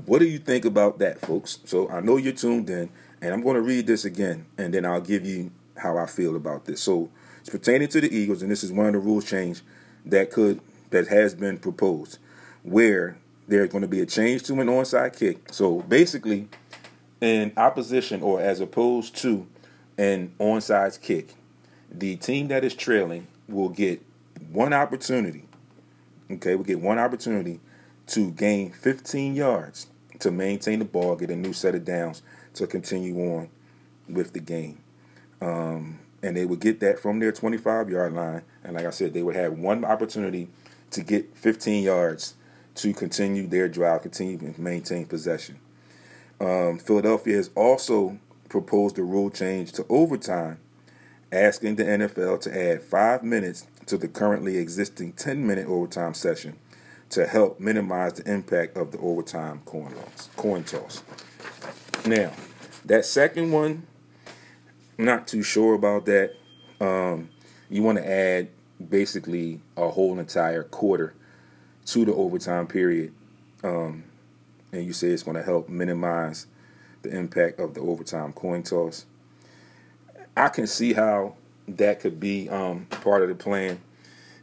what 0.07 0.19
do 0.19 0.27
you 0.27 0.39
think 0.39 0.65
about 0.65 0.99
that, 0.99 1.21
folks? 1.21 1.59
So 1.65 1.89
I 1.89 2.01
know 2.01 2.17
you're 2.17 2.33
tuned 2.33 2.69
in, 2.69 2.91
and 3.21 3.33
I'm 3.33 3.43
going 3.43 3.57
to 3.57 3.63
read 3.63 3.87
this 3.87 4.05
again, 4.05 4.47
and 4.57 4.75
then 4.75 4.85
I'll 4.85 5.01
give 5.01 5.25
you 5.25 5.51
how 5.79 5.97
I 5.99 6.07
feel 6.07 6.37
about 6.37 6.65
this. 6.65 6.81
So 6.81 7.11
it's 7.41 7.51
pertaining 7.51 7.89
to 7.89 8.01
the 8.01 8.15
Eagles, 8.15 8.43
and 8.43 8.51
this 8.51 8.63
is 8.63 8.73
one 8.73 8.87
of 8.87 8.93
the 8.93 8.99
rules 8.99 9.25
change 9.25 9.63
that 10.07 10.31
could 10.31 10.61
that 10.91 11.09
has 11.09 11.35
been 11.35 11.59
proposed, 11.59 12.19
where 12.63 13.19
there's 13.47 13.71
going 13.71 13.83
to 13.83 13.89
be 13.89 14.01
a 14.01 14.07
change 14.07 14.43
to 14.45 14.61
an 14.61 14.69
onside 14.69 15.19
kick. 15.19 15.53
So 15.53 15.81
basically, 15.83 16.49
in 17.21 17.53
opposition 17.57 18.23
or 18.23 18.41
as 18.41 18.61
opposed 18.61 19.17
to 19.19 19.47
an 19.97 20.33
onside 20.39 21.01
kick, 21.01 21.35
the 21.91 22.17
team 22.17 22.49
that 22.49 22.65
is 22.65 22.75
trailing 22.75 23.27
will 23.49 23.69
get 23.69 24.03
one 24.51 24.73
opportunity. 24.73 25.45
Okay, 26.31 26.55
we 26.55 26.65
get 26.65 26.81
one 26.81 26.99
opportunity 26.99 27.61
to 28.09 28.31
gain 28.33 28.73
15 28.73 29.35
yards 29.35 29.87
to 30.21 30.31
maintain 30.31 30.79
the 30.79 30.85
ball, 30.85 31.17
get 31.17 31.31
a 31.31 31.37
new 31.37 31.53
set 31.53 31.75
of 31.75 31.85
downs 31.85 32.23
to 32.55 32.67
continue 32.67 33.17
on 33.35 33.49
with 34.09 34.33
the 34.33 34.41
game. 34.41 34.79
Um, 35.41 36.01
and 36.23 36.37
they 36.37 36.45
would 36.45 36.61
get 36.61 36.81
that 36.81 36.99
from 36.99 37.21
their 37.21 37.33
25 37.33 37.91
yard 37.91 38.13
line. 38.13 38.43
And 38.65 38.75
like 38.75 38.87
I 38.87 38.91
said, 38.91 39.15
they 39.15 39.23
would 39.23 39.37
have 39.37 39.53
one 39.53 39.85
opportunity 39.85 40.49
to 40.91 41.03
get 41.03 41.37
15 41.37 41.85
yards 41.85 42.35
to 42.77 42.93
continue 42.93 43.47
their 43.47 43.69
drive, 43.69 44.03
continue 44.03 44.39
and 44.39 44.59
maintain 44.59 45.07
possession. 45.07 45.59
Um, 46.41 46.79
Philadelphia 46.79 47.37
has 47.37 47.51
also 47.55 48.19
proposed 48.49 48.99
a 48.99 49.03
rule 49.03 49.31
change 49.31 49.73
to 49.73 49.87
overtime, 49.89 50.59
asking 51.33 51.77
the 51.77 51.85
NFL 51.85 52.41
to 52.43 52.57
add 52.57 52.83
five 52.83 53.23
minutes 53.23 53.67
to 53.87 53.97
the 53.97 54.09
currently 54.09 54.57
existing 54.59 55.13
10 55.13 55.47
minute 55.47 55.67
overtime 55.67 56.15
session 56.15 56.57
to 57.11 57.27
help 57.27 57.59
minimize 57.59 58.15
the 58.15 58.31
impact 58.31 58.77
of 58.77 58.93
the 58.93 58.99
overtime 58.99 59.63
coin 59.65 59.93
toss. 59.93 60.29
Coin 60.37 60.65
toss. 60.65 61.03
Now, 62.07 62.33
that 62.85 63.05
second 63.05 63.51
one, 63.51 63.87
not 64.99 65.29
too 65.29 65.43
sure 65.43 65.75
about 65.75 66.05
that. 66.07 66.35
Um, 66.81 67.31
you 67.71 67.83
want 67.83 67.99
to 67.99 68.09
add 68.09 68.49
basically 68.91 69.61
a 69.77 69.89
whole 69.89 70.19
entire 70.19 70.65
quarter 70.65 71.15
to 71.87 72.05
the 72.05 72.13
overtime 72.13 72.67
period, 72.67 73.13
um, 73.63 74.05
and 74.73 74.85
you 74.85 74.93
say 74.93 75.09
it's 75.09 75.23
going 75.23 75.37
to 75.37 75.43
help 75.43 75.69
minimize 75.69 76.47
the 77.03 77.17
impact 77.17 77.61
of 77.61 77.75
the 77.75 77.81
overtime 77.81 78.33
coin 78.33 78.63
toss. 78.63 79.07
I 80.37 80.49
can 80.49 80.67
see 80.67 80.93
how 80.93 81.35
that 81.67 82.01
could 82.01 82.21
be 82.21 82.49
um, 82.49 82.87
part 82.87 83.23
of 83.23 83.29
the 83.29 83.35
plan 83.35 83.81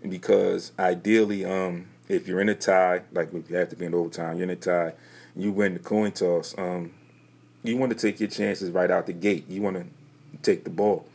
because 0.08 0.72
ideally, 0.78 1.46
um, 1.46 1.88
if 2.08 2.28
you're 2.28 2.42
in 2.42 2.50
a 2.50 2.56
tie, 2.56 3.02
like 3.12 3.34
if 3.34 3.50
you 3.50 3.56
have 3.56 3.70
to 3.70 3.76
be 3.76 3.86
in 3.86 3.94
overtime, 3.94 4.38
you're 4.38 4.44
in 4.44 4.50
a 4.52 4.56
tie, 4.56 4.94
you 5.36 5.52
win 5.52 5.74
the 5.74 5.80
coin 5.80 6.12
toss. 6.12 6.56
Um, 6.58 6.94
you 7.64 7.78
want 7.78 7.92
to 7.92 7.98
take 7.98 8.20
your 8.20 8.30
chances 8.30 8.70
right 8.72 8.92
out 8.92 9.08
the 9.08 9.14
gate. 9.14 9.46
You 9.50 9.62
want 9.62 9.78
to 9.78 9.86
take 10.46 10.64
the 10.64 10.70
ball 10.70 11.06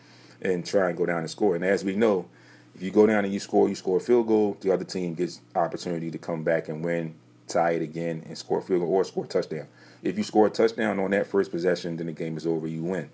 and 0.42 0.66
try 0.66 0.88
and 0.88 0.98
go 0.98 1.06
down 1.06 1.18
and 1.18 1.30
score. 1.30 1.54
And 1.54 1.64
as 1.64 1.84
we 1.84 1.96
know, 1.96 2.26
if 2.74 2.82
you 2.82 2.90
go 2.90 3.06
down 3.06 3.24
and 3.24 3.32
you 3.32 3.40
score, 3.40 3.68
you 3.68 3.74
score 3.74 3.98
a 3.98 4.00
field 4.00 4.26
goal, 4.26 4.56
the 4.60 4.72
other 4.72 4.84
team 4.84 5.14
gets 5.14 5.40
opportunity 5.54 6.10
to 6.10 6.18
come 6.18 6.42
back 6.44 6.68
and 6.68 6.84
win, 6.84 7.14
tie 7.46 7.72
it 7.72 7.82
again, 7.82 8.22
and 8.26 8.38
score 8.38 8.58
a 8.58 8.62
field 8.62 8.80
goal 8.80 8.90
or 8.90 9.04
score 9.04 9.24
a 9.24 9.28
touchdown. 9.28 9.66
If 10.02 10.16
you 10.16 10.24
score 10.24 10.46
a 10.46 10.50
touchdown 10.50 10.98
on 10.98 11.10
that 11.10 11.26
first 11.26 11.50
possession, 11.50 11.96
then 11.96 12.06
the 12.06 12.12
game 12.12 12.36
is 12.36 12.46
over. 12.46 12.66
You 12.66 12.82
win. 12.82 13.10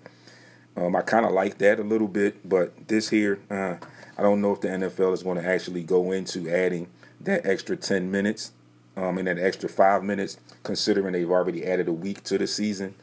Um, 0.77 0.95
I 0.95 1.01
kind 1.01 1.25
of 1.25 1.31
like 1.31 1.57
that 1.57 1.79
a 1.79 1.83
little 1.83 2.07
bit, 2.07 2.47
but 2.47 2.87
this 2.87 3.09
here, 3.09 3.39
uh, 3.49 3.75
I 4.17 4.21
don't 4.21 4.41
know 4.41 4.53
if 4.53 4.61
the 4.61 4.67
NFL 4.67 5.13
is 5.13 5.23
going 5.23 5.41
to 5.41 5.47
actually 5.47 5.83
go 5.83 6.11
into 6.11 6.49
adding 6.49 6.87
that 7.21 7.45
extra 7.45 7.75
10 7.75 8.11
minutes 8.11 8.51
um, 8.95 9.17
and 9.17 9.27
that 9.27 9.39
extra 9.39 9.67
five 9.67 10.03
minutes, 10.03 10.37
considering 10.63 11.13
they've 11.13 11.29
already 11.29 11.65
added 11.65 11.87
a 11.87 11.93
week 11.93 12.23
to 12.25 12.37
the 12.37 12.47
season. 12.47 12.93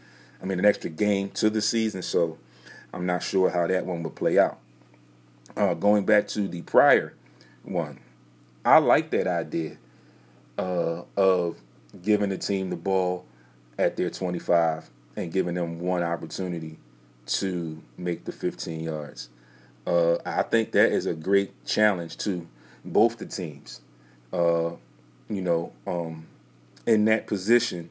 I 0.41 0.47
mean, 0.47 0.59
an 0.59 0.65
extra 0.65 0.89
game 0.89 1.31
to 1.31 1.51
the 1.51 1.61
season. 1.61 2.03
So 2.03 2.39
I'm 2.95 3.07
not 3.07 3.25
sure 3.25 3.51
how 3.51 3.67
that 3.67 3.85
one 3.85 4.05
would 4.05 4.15
play 4.15 4.39
out. 4.39 4.59
Uh, 5.57 5.75
going 5.75 6.05
back 6.05 6.29
to 6.29 6.47
the 6.47 6.63
prior 6.63 7.15
one, 7.65 7.99
I 8.65 8.79
like 8.79 9.11
that 9.11 9.27
idea 9.27 9.79
uh, 10.57 11.03
of 11.17 11.61
giving 12.03 12.31
the 12.31 12.39
team 12.39 12.71
the 12.71 12.77
ball 12.77 13.27
at 13.79 13.97
their 13.97 14.11
25 14.11 14.89
and 15.17 15.33
giving 15.33 15.55
them 15.55 15.81
one 15.81 16.05
opportunity 16.05 16.79
to 17.27 17.83
make 17.99 18.25
the 18.25 18.33
15 18.33 18.81
yards. 18.81 19.29
Uh, 19.87 20.17
I 20.25 20.43
think 20.43 20.73
that 20.73 20.93
is 20.93 21.07
a 21.07 21.15
great 21.15 21.53
challenge 21.65 22.17
to 22.19 22.47
both 22.85 23.19
the 23.19 23.27
teams. 23.27 23.81
Uh, 24.33 24.73
you 25.29 25.43
know, 25.43 25.73
um, 25.87 26.27
in 26.87 27.05
that 27.07 27.27
position, 27.27 27.91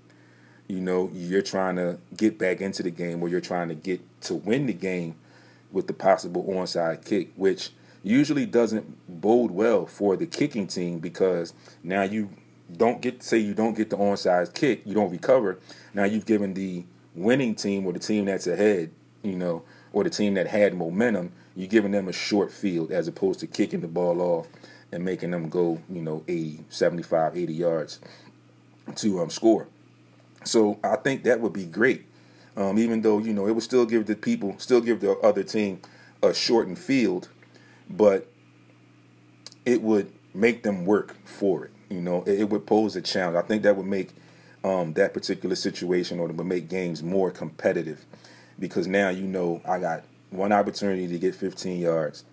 you 0.74 0.82
know, 0.82 1.12
you're 1.14 1.44
trying 1.44 1.76
to 1.76 2.00
get 2.18 2.40
back 2.40 2.60
into 2.60 2.82
the 2.82 2.90
game 2.90 3.22
or 3.22 3.30
you're 3.30 3.40
trying 3.40 3.68
to 3.68 3.76
get 3.76 4.02
to 4.22 4.34
win 4.34 4.66
the 4.66 4.74
game 4.74 5.16
with 5.72 5.86
the 5.86 5.94
possible 5.94 6.44
onside 6.46 7.06
kick, 7.06 7.32
which 7.36 7.70
usually 8.02 8.48
doesn't 8.48 8.98
bode 9.22 9.52
well 9.52 9.86
for 9.86 10.18
the 10.18 10.26
kicking 10.26 10.66
team 10.66 10.98
because 10.98 11.54
now 11.84 12.02
you 12.02 12.32
don't 12.76 13.02
get 13.02 13.22
say 13.22 13.38
you 13.38 13.54
don't 13.54 13.78
get 13.78 13.92
the 13.92 13.98
onside 13.98 14.52
kick, 14.56 14.82
you 14.84 14.96
don't 14.96 15.12
recover. 15.12 15.60
Now 15.94 16.06
you've 16.06 16.26
given 16.26 16.56
the 16.56 16.86
winning 17.14 17.54
team 17.54 17.86
or 17.86 17.94
the 17.94 18.00
team 18.00 18.26
that's 18.26 18.48
ahead, 18.48 18.90
you 19.22 19.36
know, 19.36 19.62
or 19.92 20.04
the 20.04 20.10
team 20.10 20.34
that 20.34 20.48
had 20.48 20.74
momentum, 20.74 21.34
you're 21.56 21.68
giving 21.68 21.92
them 21.92 22.08
a 22.08 22.14
short 22.14 22.52
field 22.52 22.92
as 22.92 23.08
opposed 23.08 23.40
to 23.42 23.48
kicking 23.48 23.82
the 23.82 23.88
ball 23.88 24.22
off 24.22 24.48
and 24.92 25.06
making 25.06 25.30
them 25.30 25.50
go, 25.50 25.80
you 25.88 26.02
know, 26.02 26.24
80, 26.28 26.66
75, 26.70 27.38
80 27.38 27.54
yards 27.54 28.00
to 28.96 29.22
um, 29.22 29.30
score. 29.30 29.68
So 30.44 30.80
I 30.84 30.96
think 30.98 31.24
that 31.24 31.40
would 31.42 31.54
be 31.54 31.66
great. 31.66 32.06
Um, 32.56 32.78
even 32.78 33.02
though, 33.02 33.18
you 33.18 33.34
know, 33.34 33.48
it 33.48 33.54
would 33.54 33.64
still 33.64 33.86
give 33.86 34.06
the 34.06 34.16
people, 34.16 34.56
still 34.60 34.82
give 34.82 35.00
the 35.00 35.18
other 35.20 35.44
team 35.44 35.82
a 36.22 36.34
shortened 36.34 36.78
field, 36.78 37.30
but 37.90 38.28
it 39.66 39.82
would 39.82 40.12
make 40.34 40.64
them 40.64 40.86
work 40.86 41.16
for 41.26 41.66
it. 41.66 41.72
You 41.90 42.02
know, 42.02 42.24
it, 42.24 42.42
it 42.42 42.50
would 42.50 42.68
pose 42.68 42.96
a 42.96 43.02
challenge. 43.02 43.38
I 43.38 43.42
think 43.42 43.64
that 43.64 43.76
would 43.76 43.88
make 43.88 44.10
um, 44.64 44.94
that 44.94 45.14
particular 45.14 45.56
situation 45.56 46.20
or 46.20 46.30
it 46.30 46.36
would 46.36 46.46
make 46.46 46.70
games 46.70 47.04
more 47.04 47.32
competitive 47.32 48.06
because 48.60 48.88
now 48.88 49.10
you 49.10 49.24
know 49.24 49.62
I 49.68 49.80
got 49.80 50.04
one 50.30 50.52
opportunity 50.52 51.08
to 51.08 51.20
get 51.20 51.36
15 51.36 51.80
yards 51.80 52.24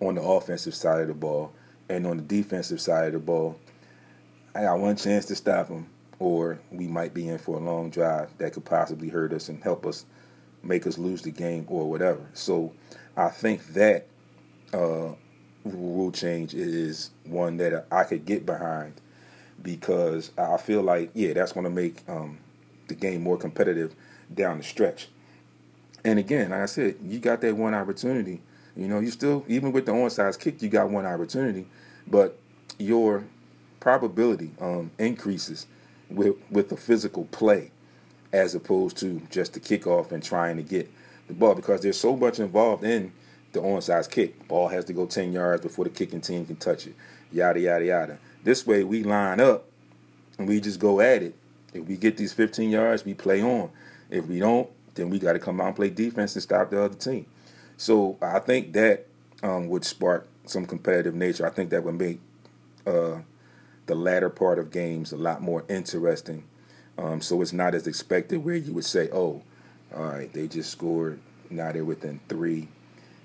on 0.00 0.14
the 0.14 0.22
offensive 0.22 0.74
side 0.74 1.02
of 1.02 1.08
the 1.08 1.14
ball 1.14 1.52
and 1.88 2.06
on 2.06 2.16
the 2.16 2.22
defensive 2.22 2.80
side 2.80 3.08
of 3.08 3.12
the 3.12 3.18
ball, 3.18 3.58
I 4.54 4.62
got 4.62 4.78
one 4.78 4.96
chance 4.96 5.26
to 5.26 5.34
stop 5.34 5.68
them, 5.68 5.88
or 6.24 6.60
we 6.70 6.86
might 6.86 7.12
be 7.12 7.28
in 7.28 7.38
for 7.38 7.56
a 7.56 7.60
long 7.60 7.90
drive 7.90 8.36
that 8.38 8.52
could 8.52 8.64
possibly 8.64 9.08
hurt 9.08 9.32
us 9.32 9.48
and 9.48 9.62
help 9.62 9.86
us 9.86 10.06
make 10.62 10.86
us 10.86 10.96
lose 10.96 11.22
the 11.22 11.30
game 11.30 11.66
or 11.68 11.88
whatever. 11.88 12.26
So 12.32 12.72
I 13.16 13.28
think 13.28 13.66
that 13.74 14.06
uh, 14.72 15.14
rule 15.64 16.10
change 16.12 16.54
is 16.54 17.10
one 17.24 17.58
that 17.58 17.86
I 17.90 18.04
could 18.04 18.24
get 18.24 18.46
behind 18.46 18.94
because 19.62 20.30
I 20.38 20.56
feel 20.56 20.82
like, 20.82 21.10
yeah, 21.14 21.34
that's 21.34 21.52
going 21.52 21.64
to 21.64 21.70
make 21.70 22.02
um, 22.08 22.38
the 22.88 22.94
game 22.94 23.22
more 23.22 23.36
competitive 23.36 23.94
down 24.32 24.58
the 24.58 24.64
stretch. 24.64 25.08
And 26.04 26.18
again, 26.18 26.50
like 26.50 26.60
I 26.60 26.66
said, 26.66 26.96
you 27.02 27.18
got 27.18 27.40
that 27.42 27.56
one 27.56 27.74
opportunity 27.74 28.40
you 28.76 28.88
know, 28.88 28.98
you 28.98 29.10
still 29.10 29.44
even 29.48 29.72
with 29.72 29.86
the 29.86 29.92
onside 29.92 30.38
kick, 30.38 30.60
you 30.62 30.68
got 30.68 30.90
one 30.90 31.06
opportunity, 31.06 31.66
but 32.06 32.38
your 32.78 33.24
probability 33.80 34.50
um, 34.60 34.90
increases 34.98 35.66
with 36.10 36.36
with 36.50 36.68
the 36.68 36.76
physical 36.76 37.24
play 37.26 37.70
as 38.32 38.54
opposed 38.54 38.96
to 38.98 39.22
just 39.30 39.52
the 39.54 39.60
kickoff 39.60 40.10
and 40.10 40.22
trying 40.22 40.56
to 40.56 40.62
get 40.62 40.90
the 41.28 41.34
ball 41.34 41.54
because 41.54 41.80
there's 41.82 41.98
so 41.98 42.16
much 42.16 42.38
involved 42.40 42.84
in 42.84 43.12
the 43.52 43.60
onside 43.60 44.10
kick. 44.10 44.48
Ball 44.48 44.68
has 44.68 44.84
to 44.86 44.92
go 44.92 45.06
10 45.06 45.32
yards 45.32 45.62
before 45.62 45.84
the 45.84 45.90
kicking 45.90 46.20
team 46.20 46.44
can 46.44 46.56
touch 46.56 46.86
it. 46.86 46.94
Yada 47.32 47.60
yada 47.60 47.84
yada. 47.84 48.18
This 48.42 48.66
way 48.66 48.82
we 48.84 49.04
line 49.04 49.40
up 49.40 49.66
and 50.38 50.48
we 50.48 50.60
just 50.60 50.80
go 50.80 51.00
at 51.00 51.22
it. 51.22 51.34
If 51.72 51.86
we 51.86 51.96
get 51.96 52.16
these 52.16 52.32
15 52.32 52.70
yards, 52.70 53.04
we 53.04 53.14
play 53.14 53.42
on. 53.42 53.70
If 54.10 54.26
we 54.26 54.40
don't, 54.40 54.68
then 54.94 55.10
we 55.10 55.18
got 55.18 55.32
to 55.32 55.38
come 55.38 55.60
out 55.60 55.68
and 55.68 55.76
play 55.76 55.90
defense 55.90 56.34
and 56.34 56.42
stop 56.42 56.70
the 56.70 56.82
other 56.82 56.94
team. 56.94 57.26
So 57.76 58.16
I 58.22 58.38
think 58.38 58.72
that 58.74 59.06
um, 59.42 59.68
would 59.68 59.84
spark 59.84 60.28
some 60.46 60.66
competitive 60.66 61.14
nature. 61.14 61.46
I 61.46 61.50
think 61.50 61.70
that 61.70 61.82
would 61.82 61.98
make 61.98 62.20
uh, 62.86 63.18
the 63.86 63.94
latter 63.94 64.30
part 64.30 64.58
of 64.58 64.70
games 64.70 65.12
a 65.12 65.16
lot 65.16 65.42
more 65.42 65.64
interesting. 65.68 66.44
Um, 66.96 67.20
so 67.20 67.42
it's 67.42 67.52
not 67.52 67.74
as 67.74 67.86
expected 67.86 68.44
where 68.44 68.56
you 68.56 68.72
would 68.72 68.84
say, 68.84 69.08
"Oh, 69.12 69.42
all 69.94 70.04
right, 70.04 70.32
they 70.32 70.46
just 70.48 70.70
scored. 70.70 71.18
Now 71.50 71.72
they're 71.72 71.84
within 71.84 72.20
three. 72.28 72.68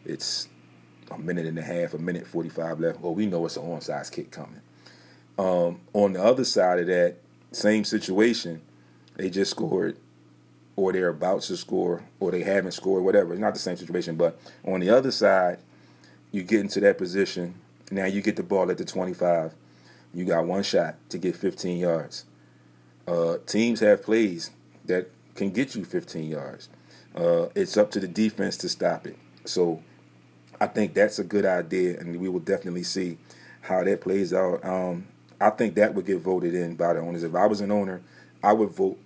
It's 0.05 0.47
a 1.11 1.17
minute 1.17 1.45
and 1.45 1.57
a 1.57 1.63
half, 1.63 1.93
a 1.93 1.99
minute 1.99 2.27
forty-five 2.27 2.79
left. 2.79 2.99
Well, 2.99 3.15
we 3.15 3.25
know 3.25 3.45
it's 3.45 3.57
an 3.57 3.63
onside 3.63 4.11
kick 4.11 4.31
coming." 4.31 4.61
Um, 5.37 5.79
on 5.93 6.13
the 6.13 6.23
other 6.23 6.43
side 6.43 6.79
of 6.79 6.87
that 6.87 7.15
same 7.51 7.83
situation, 7.85 8.61
they 9.15 9.29
just 9.29 9.51
scored 9.51 9.97
or 10.79 10.93
they're 10.93 11.09
about 11.09 11.41
to 11.41 11.57
score 11.57 12.03
or 12.19 12.31
they 12.31 12.43
haven't 12.43 12.71
scored, 12.71 13.03
whatever. 13.03 13.33
It's 13.33 13.41
not 13.41 13.53
the 13.53 13.59
same 13.59 13.75
situation. 13.75 14.15
But 14.15 14.39
on 14.65 14.79
the 14.79 14.89
other 14.89 15.11
side, 15.11 15.59
you 16.31 16.43
get 16.43 16.61
into 16.61 16.79
that 16.81 16.97
position. 16.97 17.55
Now 17.91 18.05
you 18.05 18.21
get 18.21 18.37
the 18.37 18.43
ball 18.43 18.71
at 18.71 18.77
the 18.77 18.85
25. 18.85 19.53
You 20.13 20.25
got 20.25 20.45
one 20.45 20.63
shot 20.63 20.95
to 21.09 21.17
get 21.17 21.35
15 21.35 21.77
yards. 21.77 22.25
Uh, 23.07 23.37
teams 23.45 23.79
have 23.79 24.03
plays 24.03 24.51
that 24.85 25.09
can 25.35 25.51
get 25.51 25.75
you 25.75 25.83
15 25.83 26.29
yards. 26.29 26.69
Uh, 27.15 27.47
it's 27.55 27.77
up 27.77 27.91
to 27.91 27.99
the 27.99 28.07
defense 28.07 28.57
to 28.57 28.69
stop 28.69 29.07
it. 29.07 29.17
So 29.45 29.81
I 30.59 30.67
think 30.67 30.93
that's 30.93 31.19
a 31.19 31.23
good 31.23 31.45
idea, 31.45 31.99
and 31.99 32.19
we 32.19 32.29
will 32.29 32.39
definitely 32.39 32.83
see 32.83 33.17
how 33.61 33.83
that 33.83 34.01
plays 34.01 34.33
out. 34.33 34.63
Um, 34.63 35.07
I 35.39 35.49
think 35.51 35.75
that 35.75 35.93
would 35.95 36.05
get 36.05 36.19
voted 36.19 36.53
in 36.53 36.75
by 36.75 36.93
the 36.93 36.99
owners. 36.99 37.23
If 37.23 37.35
I 37.35 37.45
was 37.45 37.61
an 37.61 37.71
owner, 37.71 38.01
I 38.43 38.53
would 38.53 38.69
vote 38.69 38.99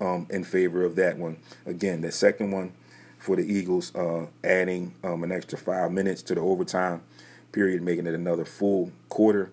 um, 0.00 0.26
in 0.30 0.44
favor 0.44 0.84
of 0.84 0.96
that 0.96 1.18
one. 1.18 1.38
Again, 1.66 2.00
the 2.00 2.12
second 2.12 2.50
one 2.50 2.72
for 3.18 3.36
the 3.36 3.42
Eagles, 3.42 3.94
uh, 3.94 4.26
adding 4.42 4.94
um, 5.04 5.22
an 5.24 5.32
extra 5.32 5.58
five 5.58 5.92
minutes 5.92 6.22
to 6.22 6.34
the 6.34 6.40
overtime 6.40 7.02
period, 7.52 7.82
making 7.82 8.06
it 8.06 8.14
another 8.14 8.44
full 8.44 8.92
quarter. 9.08 9.52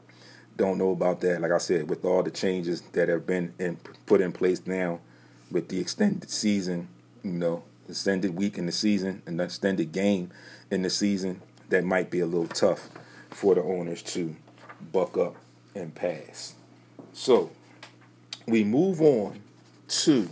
Don't 0.58 0.80
know 0.80 0.92
about 0.92 1.22
that. 1.22 1.40
Like 1.40 1.52
I 1.52 1.60
said, 1.60 1.90
with 1.90 2.04
all 2.04 2.24
the 2.24 2.32
changes 2.32 2.82
that 2.94 3.10
have 3.10 3.28
been 3.28 3.54
in, 3.60 3.78
put 4.08 4.22
in 4.22 4.32
place 4.32 4.66
now, 4.66 5.00
with 5.52 5.70
the 5.70 5.80
extended 5.80 6.30
season, 6.30 6.88
you 7.24 7.32
know, 7.32 7.64
extended 7.88 8.36
week 8.36 8.58
in 8.58 8.66
the 8.66 8.72
season, 8.72 9.22
and 9.26 9.40
extended 9.40 9.92
game 9.92 10.32
in 10.72 10.82
the 10.82 10.90
season, 10.90 11.42
that 11.70 11.84
might 11.84 12.10
be 12.10 12.20
a 12.20 12.26
little 12.26 12.48
tough 12.48 12.90
for 13.30 13.54
the 13.56 13.62
owners 13.62 14.02
to 14.02 14.36
buck 14.92 15.16
up 15.16 15.36
and 15.76 15.94
pass. 15.94 16.56
So 17.14 17.52
we 18.48 18.64
move 18.64 19.02
on 19.02 19.40
to 19.88 20.28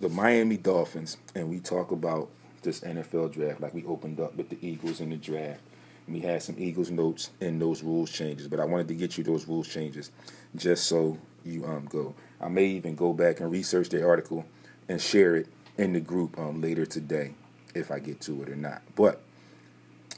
the 0.00 0.08
Miami 0.08 0.56
Dolphins, 0.56 1.18
and 1.34 1.48
we 1.48 1.60
talk 1.60 1.92
about 1.92 2.28
this 2.62 2.80
NFL 2.80 3.32
draft 3.32 3.60
like 3.60 3.74
we 3.74 3.84
opened 3.84 4.18
up 4.18 4.34
with 4.36 4.48
the 4.48 4.58
Eagles 4.60 5.00
in 5.00 5.10
the 5.10 5.16
draft. 5.16 5.60
We 6.08 6.20
had 6.20 6.42
some 6.42 6.56
Eagles 6.58 6.90
notes 6.90 7.30
in 7.40 7.58
those 7.58 7.82
rules 7.82 8.10
changes, 8.10 8.48
but 8.48 8.60
I 8.60 8.64
wanted 8.64 8.88
to 8.88 8.94
get 8.94 9.16
you 9.16 9.24
those 9.24 9.46
rules 9.46 9.68
changes 9.68 10.10
just 10.56 10.86
so 10.86 11.18
you 11.44 11.64
um 11.64 11.86
go. 11.86 12.14
I 12.40 12.48
may 12.48 12.66
even 12.66 12.94
go 12.94 13.12
back 13.12 13.40
and 13.40 13.50
research 13.50 13.88
the 13.88 14.06
article 14.06 14.44
and 14.88 15.00
share 15.00 15.36
it 15.36 15.46
in 15.78 15.92
the 15.92 16.00
group 16.00 16.38
um 16.38 16.60
later 16.60 16.84
today 16.84 17.34
if 17.74 17.90
I 17.90 17.98
get 17.98 18.20
to 18.22 18.42
it 18.42 18.48
or 18.48 18.56
not. 18.56 18.82
But 18.96 19.20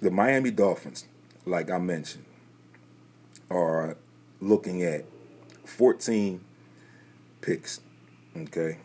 the 0.01 0.11
Miami 0.11 0.51
Dolphins, 0.51 1.07
like 1.45 1.71
I 1.71 1.79
mentioned, 1.79 2.25
are 3.51 3.97
looking 4.41 4.83
at 4.83 5.05
14 5.65 6.41
picks. 7.41 7.81
Okay. 8.37 8.79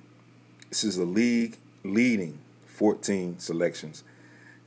This 0.70 0.84
is 0.84 0.98
a 0.98 1.06
league 1.06 1.58
leading 1.84 2.39
14 2.66 3.39
selections 3.39 4.04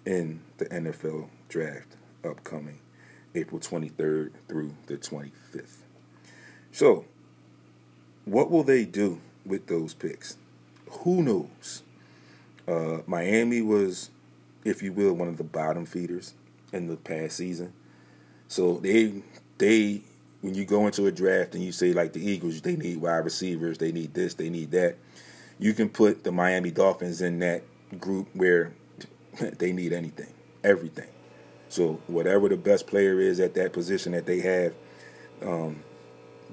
in 0.07 0.41
the 0.57 0.65
NFL 0.67 1.29
draft 1.49 1.97
upcoming 2.25 2.79
April 3.35 3.61
23rd 3.61 4.33
through 4.49 4.75
the 4.87 4.97
25th. 4.97 5.79
So, 6.73 7.05
what 8.25 8.51
will 8.51 8.63
they 8.63 8.85
do 8.85 9.21
with 9.45 9.67
those 9.67 9.95
picks? 9.95 10.37
Who 10.91 11.23
knows? 11.23 11.83
Uh, 12.69 12.99
Miami 13.07 13.63
was, 13.63 14.11
if 14.65 14.83
you 14.83 14.93
will, 14.93 15.15
one 15.15 15.29
of 15.29 15.37
the 15.37 15.45
bottom 15.45 15.87
feeders 15.87 16.35
in 16.73 16.87
the 16.87 16.97
past 16.97 17.37
season. 17.37 17.73
So 18.49 18.79
they 18.79 19.23
they 19.59 20.03
when 20.41 20.55
you 20.55 20.65
go 20.65 20.87
into 20.87 21.07
a 21.07 21.13
draft 21.13 21.55
and 21.55 21.63
you 21.63 21.73
say 21.73 21.93
like 21.93 22.13
the 22.13 22.21
Eagles, 22.21 22.61
they 22.61 22.77
need 22.77 23.01
wide 23.01 23.25
receivers, 23.25 23.79
they 23.79 23.93
need 23.93 24.15
this, 24.15 24.35
they 24.35 24.51
need 24.51 24.71
that. 24.73 24.97
You 25.59 25.75
can 25.75 25.89
put 25.89 26.25
the 26.25 26.33
Miami 26.33 26.71
Dolphins 26.71 27.21
in 27.21 27.39
that 27.41 27.63
group 27.99 28.29
where 28.35 28.73
they 29.59 29.73
need 29.73 29.93
anything, 29.93 30.33
everything. 30.65 31.09
So 31.71 32.01
whatever 32.09 32.49
the 32.49 32.57
best 32.57 32.87
player 32.87 33.21
is 33.21 33.41
at 33.41 33.55
that 33.55 33.73
position 33.73 34.13
that 34.13 34.27
they 34.27 34.41
have, 34.41 34.75
um, 35.41 35.83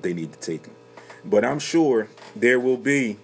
they 0.01 0.13
need 0.13 0.31
to 0.31 0.39
take 0.39 0.65
him. 0.67 0.75
But 1.25 1.43
I'm 1.43 1.59
sure 1.59 2.07
there 2.36 2.59
will 2.59 2.77
be 2.77 3.17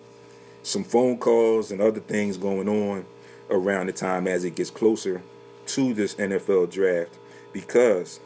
some 0.63 0.83
phone 0.83 1.19
calls 1.19 1.71
and 1.71 1.79
other 1.79 1.99
things 1.99 2.37
going 2.37 2.67
on 2.67 3.05
around 3.49 3.87
the 3.87 3.93
time 3.93 4.27
as 4.27 4.43
it 4.43 4.55
gets 4.55 4.71
closer 4.71 5.21
to 5.67 5.93
this 5.93 6.15
NFL 6.15 6.71
draft 6.71 7.17
because 7.53 8.19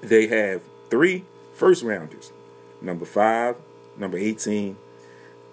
they 0.00 0.26
have 0.28 0.62
three 0.88 1.24
first 1.54 1.82
rounders 1.82 2.32
number 2.80 3.04
five, 3.04 3.56
number 3.96 4.16
18, 4.18 4.76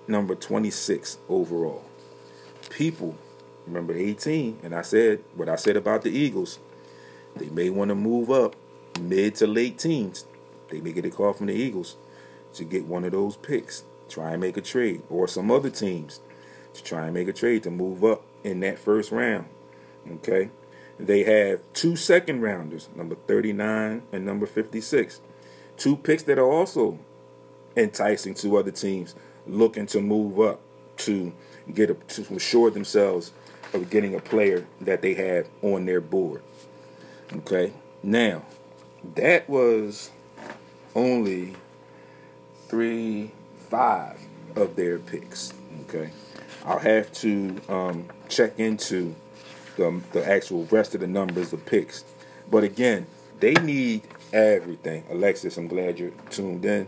number 0.08 0.36
26 0.36 1.18
overall. 1.28 1.84
People, 2.70 3.16
remember 3.68 3.94
18, 3.94 4.60
and 4.64 4.74
I 4.74 4.82
said 4.82 5.20
what 5.36 5.50
I 5.50 5.56
said 5.56 5.76
about 5.76 6.04
the 6.04 6.12
Eagles, 6.12 6.60
they 7.36 7.50
may 7.50 7.70
want 7.70 7.90
to 7.90 7.96
move 7.96 8.30
up 8.30 8.56
mid 9.00 9.36
to 9.36 9.48
late 9.48 9.78
teens. 9.78 10.26
They 10.70 10.82
may 10.82 10.92
get 10.92 11.06
a 11.06 11.10
call 11.10 11.34
from 11.34 11.48
the 11.48 11.54
Eagles 11.54 11.98
to 12.54 12.64
get 12.64 12.86
one 12.86 13.04
of 13.04 13.12
those 13.12 13.38
picks, 13.38 13.84
try 14.10 14.32
and 14.32 14.42
make 14.42 14.58
a 14.58 14.62
trade, 14.62 15.02
or 15.10 15.28
some 15.28 15.52
other 15.52 15.70
teams 15.70 16.20
to 16.74 16.84
try 16.84 17.06
and 17.06 17.14
make 17.14 17.28
a 17.28 17.34
trade 17.34 17.64
to 17.64 17.72
move 17.72 18.04
up 18.04 18.24
in 18.44 18.60
that 18.62 18.80
first 18.80 19.12
round. 19.12 19.46
Okay? 20.10 20.50
They 21.00 21.24
have 21.24 21.62
two 21.74 21.96
second 21.96 22.42
rounders, 22.42 22.90
number 22.96 23.16
39 23.16 24.04
and 24.12 24.26
number 24.26 24.46
56. 24.46 25.22
Two 25.78 25.98
picks 25.98 26.24
that 26.24 26.38
are 26.38 26.50
also 26.50 27.00
enticing 27.76 28.36
to 28.36 28.58
other 28.58 28.72
teams 28.72 29.16
looking 29.48 29.88
to 29.88 30.00
move 30.00 30.40
up 30.40 30.62
to 30.98 31.34
get 31.74 31.90
a, 31.90 31.96
to 31.96 32.36
assure 32.36 32.70
themselves 32.70 33.32
of 33.74 33.90
getting 33.90 34.14
a 34.14 34.20
player 34.20 34.66
that 34.82 35.02
they 35.02 35.16
have 35.16 35.48
on 35.64 35.86
their 35.86 36.00
board. 36.00 36.44
Okay? 37.38 37.74
Now, 38.02 38.44
that 39.16 39.50
was 39.50 40.12
only 40.96 41.56
three, 42.68 43.32
five 43.70 44.20
of 44.56 44.76
their 44.76 45.00
picks. 45.00 45.54
Okay? 45.84 46.12
I'll 46.66 46.80
have 46.80 47.12
to 47.14 47.60
um, 47.68 48.06
check 48.30 48.60
into 48.60 49.16
the, 49.76 50.02
the 50.12 50.28
actual 50.28 50.66
rest 50.66 50.96
of 50.96 51.02
the 51.02 51.08
numbers 51.08 51.54
of 51.54 51.66
picks. 51.66 52.06
But 52.50 52.64
again, 52.64 53.08
they 53.40 53.54
need 53.56 54.04
everything. 54.32 55.04
Alexis, 55.10 55.58
I'm 55.58 55.68
glad 55.68 56.00
you're 56.00 56.12
tuned 56.30 56.66
in. 56.66 56.88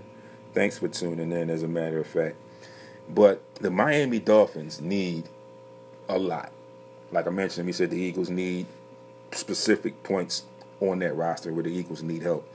Thanks 0.54 0.78
for 0.78 0.88
tuning 0.88 1.32
in, 1.32 1.50
as 1.50 1.64
a 1.64 1.68
matter 1.68 2.00
of 2.00 2.08
fact. 2.08 2.36
But 3.10 3.42
the 3.56 3.70
Miami 3.70 4.20
Dolphins 4.20 4.82
need 4.82 5.28
a 6.08 6.18
lot. 6.18 6.52
Like 7.12 7.28
I 7.28 7.30
mentioned, 7.30 7.66
we 7.66 7.74
said 7.74 7.90
the 7.90 7.98
Eagles 7.98 8.30
need 8.30 8.66
specific 9.32 10.04
points 10.04 10.44
on 10.82 11.00
that 11.00 11.16
roster 11.16 11.54
where 11.54 11.64
the 11.64 11.72
Eagles 11.72 12.04
need 12.04 12.22
help, 12.22 12.48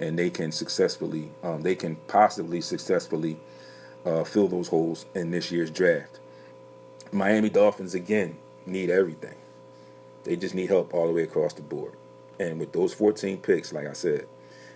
and 0.00 0.18
they 0.18 0.30
can 0.30 0.52
successfully, 0.52 1.30
um, 1.42 1.62
they 1.62 1.74
can 1.74 1.96
possibly 2.08 2.60
successfully 2.60 3.38
uh, 4.04 4.24
fill 4.24 4.48
those 4.48 4.68
holes 4.68 5.06
in 5.14 5.30
this 5.30 5.50
year's 5.50 5.70
draft. 5.70 6.20
Miami 7.12 7.48
Dolphins 7.48 7.94
again 7.94 8.36
need 8.66 8.90
everything. 8.90 9.36
They 10.24 10.36
just 10.36 10.54
need 10.54 10.68
help 10.68 10.92
all 10.92 11.06
the 11.06 11.12
way 11.12 11.22
across 11.22 11.52
the 11.52 11.62
board. 11.62 11.94
And 12.38 12.58
with 12.58 12.72
those 12.72 12.92
14 12.92 13.38
picks, 13.38 13.72
like 13.72 13.86
I 13.86 13.92
said, 13.92 14.26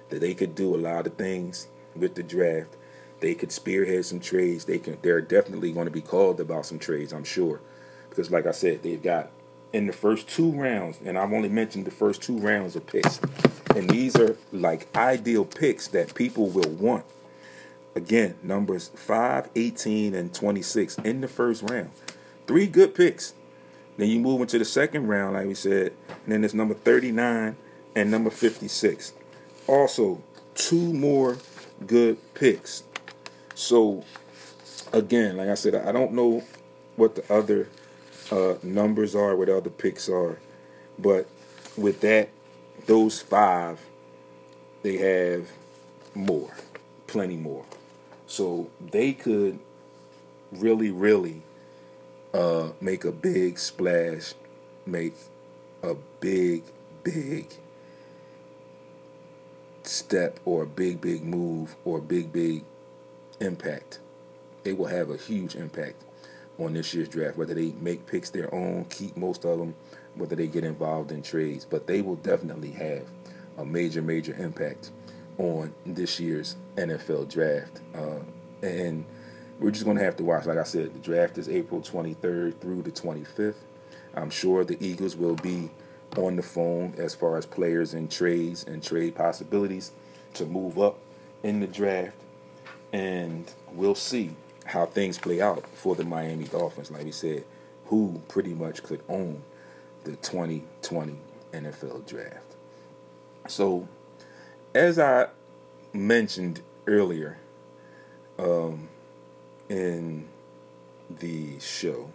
that 0.08 0.20
they 0.20 0.34
could 0.34 0.54
do 0.54 0.74
a 0.74 0.78
lot 0.78 1.06
of 1.06 1.14
things 1.14 1.68
with 1.94 2.14
the 2.14 2.22
draft. 2.22 2.76
They 3.20 3.34
could 3.34 3.52
spearhead 3.52 4.04
some 4.04 4.20
trades. 4.20 4.64
They 4.64 4.78
can. 4.78 4.98
They're 5.02 5.20
definitely 5.20 5.72
going 5.72 5.86
to 5.86 5.90
be 5.90 6.00
called 6.00 6.40
about 6.40 6.66
some 6.66 6.78
trades, 6.78 7.12
I'm 7.12 7.24
sure, 7.24 7.60
because 8.08 8.30
like 8.30 8.46
I 8.46 8.52
said, 8.52 8.82
they've 8.82 9.02
got 9.02 9.30
in 9.72 9.86
the 9.86 9.92
first 9.92 10.28
two 10.28 10.50
rounds, 10.50 10.98
and 11.04 11.16
I've 11.18 11.32
only 11.32 11.48
mentioned 11.48 11.84
the 11.84 11.90
first 11.90 12.22
two 12.22 12.38
rounds 12.38 12.76
of 12.76 12.86
picks, 12.86 13.20
and 13.74 13.88
these 13.88 14.16
are 14.16 14.36
like 14.52 14.94
ideal 14.96 15.44
picks 15.44 15.88
that 15.88 16.14
people 16.14 16.48
will 16.48 16.70
want. 16.70 17.04
Again, 17.94 18.36
numbers 18.42 18.88
5, 18.94 19.50
18, 19.54 20.14
and 20.14 20.32
26 20.32 20.98
in 20.98 21.20
the 21.20 21.28
first 21.28 21.62
round. 21.62 21.90
Three 22.46 22.66
good 22.66 22.94
picks. 22.94 23.34
Then 23.96 24.08
you 24.08 24.20
move 24.20 24.40
into 24.40 24.58
the 24.58 24.64
second 24.64 25.08
round, 25.08 25.34
like 25.34 25.46
we 25.46 25.54
said, 25.54 25.92
and 26.08 26.32
then 26.32 26.44
it's 26.44 26.54
number 26.54 26.74
39 26.74 27.56
and 27.94 28.10
number 28.10 28.30
56. 28.30 29.12
Also, 29.66 30.22
two 30.54 30.92
more 30.92 31.38
good 31.86 32.18
picks. 32.34 32.84
So, 33.54 34.04
again, 34.92 35.36
like 35.36 35.48
I 35.48 35.54
said, 35.54 35.74
I 35.74 35.92
don't 35.92 36.12
know 36.12 36.42
what 36.96 37.16
the 37.16 37.32
other 37.32 37.68
uh, 38.30 38.54
numbers 38.62 39.14
are, 39.14 39.36
what 39.36 39.48
other 39.48 39.70
picks 39.70 40.08
are, 40.08 40.38
but 40.98 41.28
with 41.76 42.00
that, 42.00 42.30
those 42.86 43.20
five, 43.20 43.80
they 44.82 44.96
have 44.96 45.48
more, 46.14 46.50
plenty 47.06 47.36
more. 47.36 47.64
So 48.26 48.70
they 48.80 49.12
could 49.12 49.58
really, 50.52 50.90
really 50.90 51.42
uh, 52.32 52.70
make 52.80 53.04
a 53.04 53.12
big 53.12 53.58
splash, 53.58 54.34
make 54.86 55.14
a 55.82 55.94
big, 56.20 56.62
big 57.02 57.48
step 59.82 60.38
or 60.44 60.62
a 60.62 60.66
big, 60.66 61.00
big 61.00 61.24
move 61.24 61.74
or 61.84 61.98
a 61.98 62.02
big, 62.02 62.32
big 62.32 62.64
impact. 63.40 63.98
They 64.62 64.72
will 64.72 64.86
have 64.86 65.10
a 65.10 65.16
huge 65.16 65.54
impact 65.56 66.04
on 66.60 66.74
this 66.74 66.92
year's 66.94 67.08
draft, 67.08 67.36
whether 67.36 67.54
they 67.54 67.72
make 67.80 68.06
picks 68.06 68.30
their 68.30 68.54
own, 68.54 68.84
keep 68.86 69.16
most 69.16 69.44
of 69.44 69.58
them, 69.58 69.74
whether 70.14 70.36
they 70.36 70.46
get 70.46 70.64
involved 70.64 71.10
in 71.10 71.22
trades. 71.22 71.64
But 71.64 71.86
they 71.86 72.02
will 72.02 72.16
definitely 72.16 72.72
have 72.72 73.06
a 73.58 73.64
major, 73.64 74.02
major 74.02 74.34
impact 74.34 74.90
on 75.38 75.72
this 75.86 76.20
year's 76.20 76.56
NFL 76.76 77.30
draft. 77.30 77.80
Uh, 77.94 78.20
and 78.62 79.04
we're 79.58 79.70
just 79.70 79.84
going 79.84 79.96
to 79.96 80.04
have 80.04 80.16
to 80.16 80.24
watch. 80.24 80.46
Like 80.46 80.58
I 80.58 80.64
said, 80.64 80.94
the 80.94 80.98
draft 80.98 81.38
is 81.38 81.48
April 81.48 81.80
23rd 81.80 82.58
through 82.60 82.82
the 82.82 82.92
25th. 82.92 83.54
I'm 84.14 84.30
sure 84.30 84.64
the 84.64 84.76
Eagles 84.84 85.16
will 85.16 85.36
be 85.36 85.70
on 86.16 86.36
the 86.36 86.42
phone 86.42 86.94
as 86.98 87.14
far 87.14 87.36
as 87.36 87.46
players 87.46 87.94
and 87.94 88.10
trades 88.10 88.64
and 88.64 88.82
trade 88.82 89.14
possibilities 89.14 89.92
to 90.34 90.44
move 90.46 90.78
up 90.78 90.98
in 91.42 91.60
the 91.60 91.66
draft. 91.66 92.16
And 92.92 93.50
we'll 93.72 93.94
see 93.94 94.34
how 94.70 94.86
things 94.86 95.18
play 95.18 95.40
out 95.40 95.66
for 95.68 95.96
the 95.96 96.04
Miami 96.04 96.44
Dolphins. 96.44 96.90
Like 96.90 97.04
we 97.04 97.10
said, 97.10 97.44
who 97.86 98.22
pretty 98.28 98.54
much 98.54 98.82
could 98.84 99.02
own 99.08 99.42
the 100.04 100.12
2020 100.12 101.16
NFL 101.52 102.06
draft. 102.06 102.54
So, 103.48 103.88
as 104.72 104.98
I 104.98 105.26
mentioned 105.92 106.62
earlier 106.86 107.38
um, 108.38 108.88
in 109.68 110.28
the 111.18 111.58
show 111.58 112.08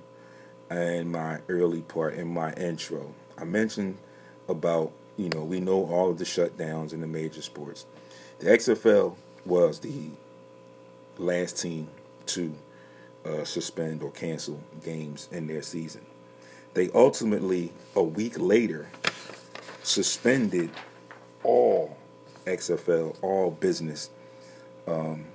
and 0.70 1.12
my 1.12 1.40
early 1.50 1.82
part 1.82 2.14
in 2.14 2.34
my 2.34 2.54
intro, 2.54 3.14
I 3.38 3.44
mentioned 3.44 3.98
about, 4.48 4.94
you 5.18 5.28
know, 5.28 5.44
we 5.44 5.60
know 5.60 5.86
all 5.88 6.10
of 6.10 6.20
the 6.20 6.26
shutdowns 6.26 6.94
in 6.94 7.02
the 7.02 7.08
major 7.08 7.42
sports. 7.42 7.86
The 8.40 8.48
XFL 8.48 9.16
was 9.46 9.80
the 9.80 10.10
last 11.18 11.62
team 11.62 11.90
to 12.28 12.54
uh, 13.26 13.44
suspend 13.44 14.04
or 14.04 14.12
cancel 14.12 14.60
games 14.84 15.28
in 15.32 15.48
their 15.48 15.62
season. 15.62 16.06
They 16.74 16.90
ultimately, 16.92 17.72
a 17.96 18.04
week 18.04 18.38
later, 18.38 18.88
suspended 19.84 20.70
all 21.44 21.98
XFL, 22.46 23.16
all 23.22 23.52
business 23.52 24.10
um, 24.88 25.26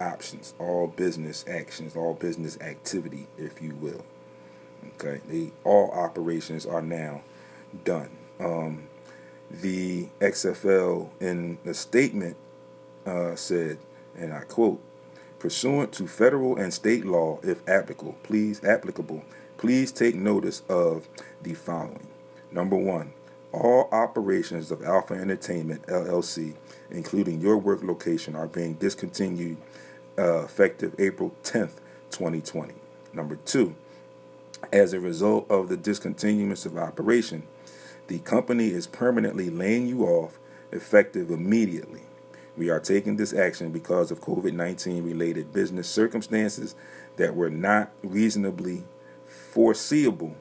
options, 0.00 0.54
all 0.58 0.86
business 0.86 1.44
actions, 1.48 1.96
all 1.96 2.14
business 2.14 2.58
activity, 2.60 3.26
if 3.36 3.60
you 3.60 3.74
will. 3.74 4.04
Okay, 4.94 5.20
they 5.28 5.52
all 5.64 5.90
operations 5.90 6.66
are 6.66 6.82
now 6.82 7.22
done. 7.84 8.10
Um, 8.40 8.84
the 9.50 10.08
XFL 10.20 11.10
in 11.20 11.58
the 11.64 11.74
statement 11.74 12.36
uh, 13.06 13.34
said, 13.34 13.78
and 14.16 14.32
I 14.32 14.40
quote, 14.40 14.80
pursuant 15.38 15.92
to 15.92 16.06
federal 16.06 16.56
and 16.56 16.72
state 16.72 17.04
law, 17.04 17.38
if 17.42 17.66
applicable, 17.68 18.16
please 18.22 18.62
applicable, 18.64 19.22
please 19.56 19.92
take 19.92 20.14
notice 20.14 20.62
of 20.68 21.08
the 21.42 21.54
following. 21.54 22.06
Number 22.50 22.76
one, 22.76 23.12
all 23.52 23.88
operations 23.92 24.70
of 24.70 24.82
Alpha 24.82 25.14
Entertainment 25.14 25.86
LLC, 25.86 26.54
including 26.90 27.40
your 27.40 27.56
work 27.56 27.82
location, 27.82 28.34
are 28.34 28.46
being 28.46 28.74
discontinued 28.74 29.56
uh, 30.18 30.42
effective 30.42 30.94
April 30.98 31.34
10th, 31.44 31.80
2020. 32.10 32.74
Number 33.12 33.36
two, 33.36 33.74
as 34.72 34.92
a 34.92 35.00
result 35.00 35.50
of 35.50 35.68
the 35.68 35.76
discontinuance 35.76 36.66
of 36.66 36.76
operation, 36.76 37.44
the 38.08 38.18
company 38.20 38.68
is 38.68 38.86
permanently 38.86 39.50
laying 39.50 39.86
you 39.86 40.04
off 40.04 40.38
effective 40.72 41.30
immediately. 41.30 42.02
We 42.58 42.70
are 42.70 42.80
taking 42.80 43.16
this 43.16 43.32
action 43.32 43.70
because 43.70 44.10
of 44.10 44.20
COVID 44.20 44.52
19 44.52 45.04
related 45.04 45.52
business 45.52 45.88
circumstances 45.88 46.74
that 47.16 47.36
were 47.36 47.50
not 47.50 47.92
reasonably 48.02 48.84
foreseeable. 49.24 50.36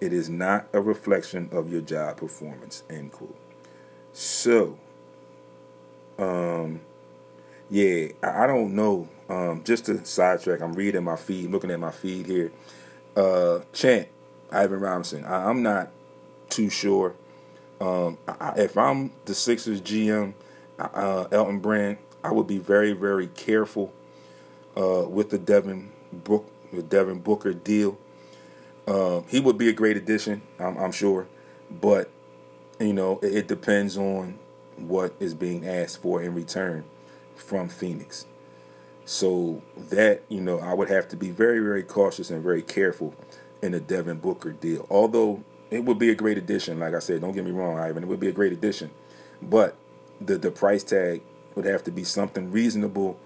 It 0.00 0.14
is 0.14 0.30
not 0.30 0.66
a 0.72 0.80
reflection 0.80 1.50
of 1.52 1.70
your 1.70 1.82
job 1.82 2.16
performance. 2.16 2.82
End 2.88 3.12
quote. 3.12 3.36
So, 4.14 4.78
um, 6.18 6.80
yeah, 7.68 8.08
I, 8.22 8.46
don't 8.46 8.74
know. 8.74 9.08
Um, 9.28 9.62
just 9.64 9.86
to 9.86 10.02
sidetrack, 10.04 10.62
I'm 10.62 10.72
reading 10.72 11.04
my 11.04 11.16
feed, 11.16 11.50
looking 11.50 11.70
at 11.70 11.80
my 11.80 11.90
feed 11.90 12.26
here. 12.26 12.52
Uh, 13.14 13.60
Chant, 13.72 14.08
Ivan 14.50 14.80
Robinson. 14.80 15.24
I, 15.26 15.50
am 15.50 15.62
not 15.62 15.90
too 16.48 16.70
sure. 16.70 17.14
Um, 17.80 18.16
I, 18.26 18.54
if 18.56 18.78
I'm 18.78 19.12
the 19.26 19.34
Sixers 19.34 19.82
GM, 19.82 20.34
uh, 20.78 21.26
Elton 21.30 21.60
Brand, 21.60 21.98
I 22.22 22.32
would 22.32 22.46
be 22.46 22.58
very, 22.58 22.92
very 22.92 23.26
careful 23.28 23.92
uh, 24.76 25.04
with 25.08 25.30
the 25.30 25.38
Devin 25.38 25.92
the 26.72 26.82
Devin 26.82 27.20
Booker 27.20 27.52
deal. 27.52 27.98
Um, 28.86 29.24
he 29.28 29.40
would 29.40 29.56
be 29.56 29.68
a 29.68 29.72
great 29.72 29.96
addition, 29.96 30.42
I'm, 30.58 30.76
I'm 30.76 30.92
sure, 30.92 31.26
but 31.70 32.10
you 32.78 32.92
know 32.92 33.18
it, 33.22 33.34
it, 33.34 33.48
depends 33.48 33.96
on 33.96 34.38
what 34.76 35.14
is 35.20 35.32
being 35.32 35.66
asked 35.66 36.02
for 36.02 36.22
in 36.22 36.34
return 36.34 36.84
from 37.34 37.68
Phoenix. 37.68 38.26
So 39.06 39.62
that 39.76 40.22
you 40.28 40.40
know, 40.40 40.58
I 40.58 40.74
would 40.74 40.88
have 40.88 41.08
to 41.08 41.16
be 41.16 41.30
very, 41.30 41.60
very 41.60 41.82
cautious 41.82 42.30
and 42.30 42.42
very 42.42 42.62
careful 42.62 43.14
in 43.62 43.72
the 43.72 43.80
Devin 43.80 44.18
Booker 44.18 44.52
deal. 44.52 44.86
Although 44.90 45.42
it 45.70 45.84
would 45.84 45.98
be 45.98 46.10
a 46.10 46.14
great 46.14 46.36
addition, 46.36 46.78
like 46.78 46.94
I 46.94 46.98
said, 46.98 47.20
don't 47.20 47.32
get 47.32 47.44
me 47.44 47.52
wrong, 47.52 47.78
Ivan, 47.78 48.02
it 48.02 48.06
would 48.06 48.20
be 48.20 48.28
a 48.28 48.32
great 48.32 48.52
addition, 48.52 48.90
but 49.40 49.76
the 50.20 50.38
the 50.38 50.50
price 50.50 50.84
tag 50.84 51.22
would 51.54 51.64
have 51.64 51.84
to 51.84 51.90
be 51.90 52.04
something 52.04 52.50
reasonable, 52.50 53.18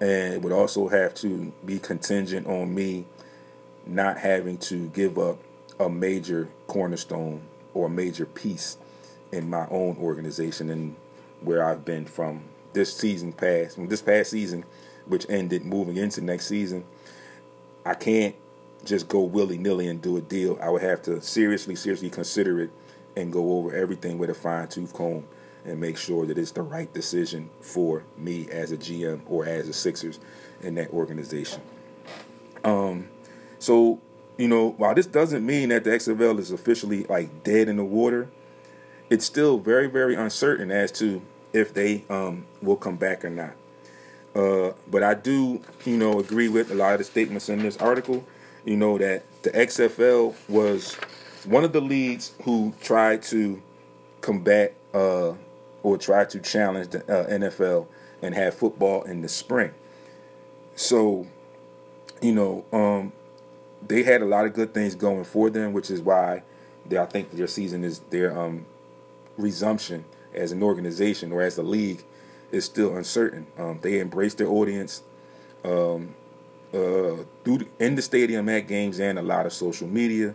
and 0.00 0.42
would 0.42 0.52
also 0.52 0.88
have 0.88 1.14
to 1.14 1.52
be 1.64 1.78
contingent 1.78 2.46
on 2.46 2.74
me 2.74 3.04
not 3.86 4.18
having 4.18 4.58
to 4.58 4.88
give 4.88 5.18
up 5.18 5.38
a 5.80 5.88
major 5.88 6.48
cornerstone 6.66 7.40
or 7.74 7.86
a 7.86 7.90
major 7.90 8.26
piece 8.26 8.76
in 9.32 9.48
my 9.48 9.66
own 9.70 9.96
organization 9.98 10.70
and 10.70 10.96
where 11.40 11.64
I've 11.64 11.84
been 11.84 12.04
from 12.04 12.42
this 12.72 12.94
season 12.94 13.32
past, 13.32 13.76
from 13.76 13.88
this 13.88 14.02
past 14.02 14.30
season, 14.30 14.64
which 15.06 15.26
ended 15.28 15.64
moving 15.64 15.96
into 15.96 16.20
next 16.20 16.46
season. 16.46 16.84
I 17.84 17.94
can't 17.94 18.34
just 18.84 19.08
go 19.08 19.20
willy 19.20 19.58
nilly 19.58 19.88
and 19.88 20.02
do 20.02 20.16
a 20.16 20.20
deal. 20.20 20.58
I 20.60 20.68
would 20.68 20.82
have 20.82 21.02
to 21.02 21.20
seriously, 21.22 21.74
seriously 21.74 22.10
consider 22.10 22.60
it 22.60 22.70
and 23.16 23.32
go 23.32 23.58
over 23.58 23.74
everything 23.74 24.18
with 24.18 24.30
a 24.30 24.34
fine 24.34 24.68
tooth 24.68 24.92
comb 24.92 25.24
and 25.68 25.80
make 25.80 25.96
sure 25.96 26.26
that 26.26 26.38
it's 26.38 26.52
the 26.52 26.62
right 26.62 26.92
decision 26.92 27.50
for 27.60 28.04
me 28.16 28.48
as 28.50 28.72
a 28.72 28.76
GM 28.76 29.20
or 29.26 29.46
as 29.46 29.68
a 29.68 29.72
Sixers 29.72 30.18
in 30.62 30.74
that 30.76 30.90
organization. 30.90 31.60
Um, 32.64 33.08
so, 33.58 34.00
you 34.36 34.48
know, 34.48 34.70
while 34.70 34.94
this 34.94 35.06
doesn't 35.06 35.44
mean 35.44 35.68
that 35.68 35.84
the 35.84 35.90
XFL 35.90 36.38
is 36.38 36.50
officially 36.50 37.04
like 37.04 37.44
dead 37.44 37.68
in 37.68 37.76
the 37.76 37.84
water, 37.84 38.28
it's 39.10 39.24
still 39.24 39.58
very, 39.58 39.88
very 39.88 40.14
uncertain 40.14 40.70
as 40.70 40.92
to 40.92 41.22
if 41.52 41.72
they 41.74 42.04
um, 42.10 42.46
will 42.62 42.76
come 42.76 42.96
back 42.96 43.24
or 43.24 43.30
not. 43.30 43.52
Uh, 44.34 44.72
but 44.90 45.02
I 45.02 45.14
do, 45.14 45.60
you 45.84 45.96
know, 45.96 46.20
agree 46.20 46.48
with 46.48 46.70
a 46.70 46.74
lot 46.74 46.92
of 46.92 46.98
the 46.98 47.04
statements 47.04 47.48
in 47.48 47.60
this 47.62 47.76
article. 47.78 48.24
You 48.64 48.76
know 48.76 48.98
that 48.98 49.24
the 49.42 49.50
XFL 49.50 50.34
was 50.48 50.94
one 51.44 51.64
of 51.64 51.72
the 51.72 51.80
leagues 51.80 52.32
who 52.44 52.74
tried 52.82 53.22
to 53.24 53.62
combat 54.20 54.74
uh, 54.92 55.32
or 55.82 55.96
try 55.98 56.24
to 56.24 56.40
challenge 56.40 56.88
the 56.88 57.00
uh, 57.02 57.26
NFL 57.28 57.86
and 58.22 58.34
have 58.34 58.54
football 58.54 59.02
in 59.02 59.22
the 59.22 59.28
spring. 59.28 59.72
So, 60.76 61.26
you 62.20 62.32
know, 62.32 62.64
um, 62.72 63.12
they 63.86 64.02
had 64.02 64.22
a 64.22 64.26
lot 64.26 64.44
of 64.44 64.54
good 64.54 64.74
things 64.74 64.94
going 64.94 65.24
for 65.24 65.50
them, 65.50 65.72
which 65.72 65.90
is 65.90 66.00
why 66.00 66.42
they, 66.86 66.98
I 66.98 67.06
think 67.06 67.30
their 67.32 67.46
season 67.46 67.84
is 67.84 68.00
their 68.10 68.38
um, 68.38 68.66
resumption 69.36 70.04
as 70.34 70.52
an 70.52 70.62
organization 70.62 71.32
or 71.32 71.42
as 71.42 71.58
a 71.58 71.62
league 71.62 72.04
is 72.50 72.64
still 72.64 72.96
uncertain. 72.96 73.46
Um, 73.58 73.78
they 73.82 74.00
embrace 74.00 74.34
their 74.34 74.48
audience 74.48 75.02
um, 75.64 76.14
uh, 76.72 77.24
through 77.44 77.66
in 77.78 77.94
the 77.94 78.02
stadium 78.02 78.48
at 78.48 78.66
games 78.66 79.00
and 79.00 79.18
a 79.18 79.22
lot 79.22 79.46
of 79.46 79.52
social 79.52 79.88
media. 79.88 80.34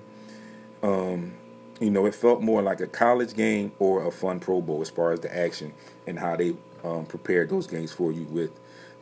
Um, 0.81 1.33
you 1.79 1.89
know, 1.89 2.05
it 2.05 2.15
felt 2.15 2.41
more 2.41 2.61
like 2.61 2.79
a 2.79 2.87
college 2.87 3.35
game 3.35 3.71
or 3.79 4.05
a 4.05 4.11
fun 4.11 4.39
Pro 4.39 4.61
Bowl 4.61 4.81
as 4.81 4.89
far 4.89 5.11
as 5.11 5.19
the 5.21 5.35
action 5.35 5.73
and 6.07 6.19
how 6.19 6.35
they 6.35 6.55
um, 6.83 7.05
prepared 7.05 7.49
those 7.49 7.67
games 7.67 7.91
for 7.91 8.11
you 8.11 8.23
with 8.25 8.51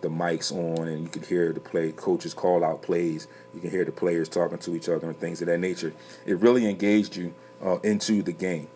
the 0.02 0.10
mics 0.10 0.52
on, 0.52 0.88
and 0.88 1.04
you 1.04 1.10
could 1.10 1.26
hear 1.26 1.54
the 1.54 1.60
play 1.60 1.92
coaches 1.92 2.34
call 2.34 2.64
out 2.64 2.82
plays. 2.82 3.28
You 3.54 3.62
can 3.62 3.70
hear 3.70 3.86
the 3.86 3.92
players 3.92 4.30
talking 4.30 4.58
to 4.60 4.76
each 4.76 4.90
other 4.90 5.08
and 5.08 5.18
things 5.18 5.42
of 5.42 5.48
that 5.48 5.60
nature. 5.60 5.94
It 6.26 6.40
really 6.40 6.68
engaged 6.68 7.16
you 7.16 7.34
uh, 7.64 7.78
into 7.80 8.24
the 8.24 8.32
game. 8.32 8.68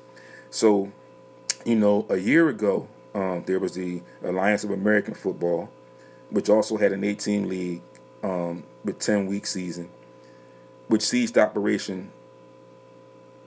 So, 0.52 0.92
you 1.66 1.76
know, 1.76 2.06
a 2.10 2.18
year 2.18 2.50
ago, 2.50 2.88
um, 3.14 3.44
there 3.46 3.60
was 3.60 3.74
the 3.74 4.02
Alliance 4.24 4.64
of 4.64 4.72
American 4.72 5.14
Football, 5.14 5.70
which 6.30 6.50
also 6.50 6.78
had 6.78 6.92
an 6.92 7.04
18 7.04 7.50
league 7.50 7.82
um, 8.24 8.64
with 8.84 9.00
10 9.00 9.26
week 9.26 9.48
season, 9.48 9.90
which 10.88 11.02
ceased 11.02 11.38
operation 11.38 12.12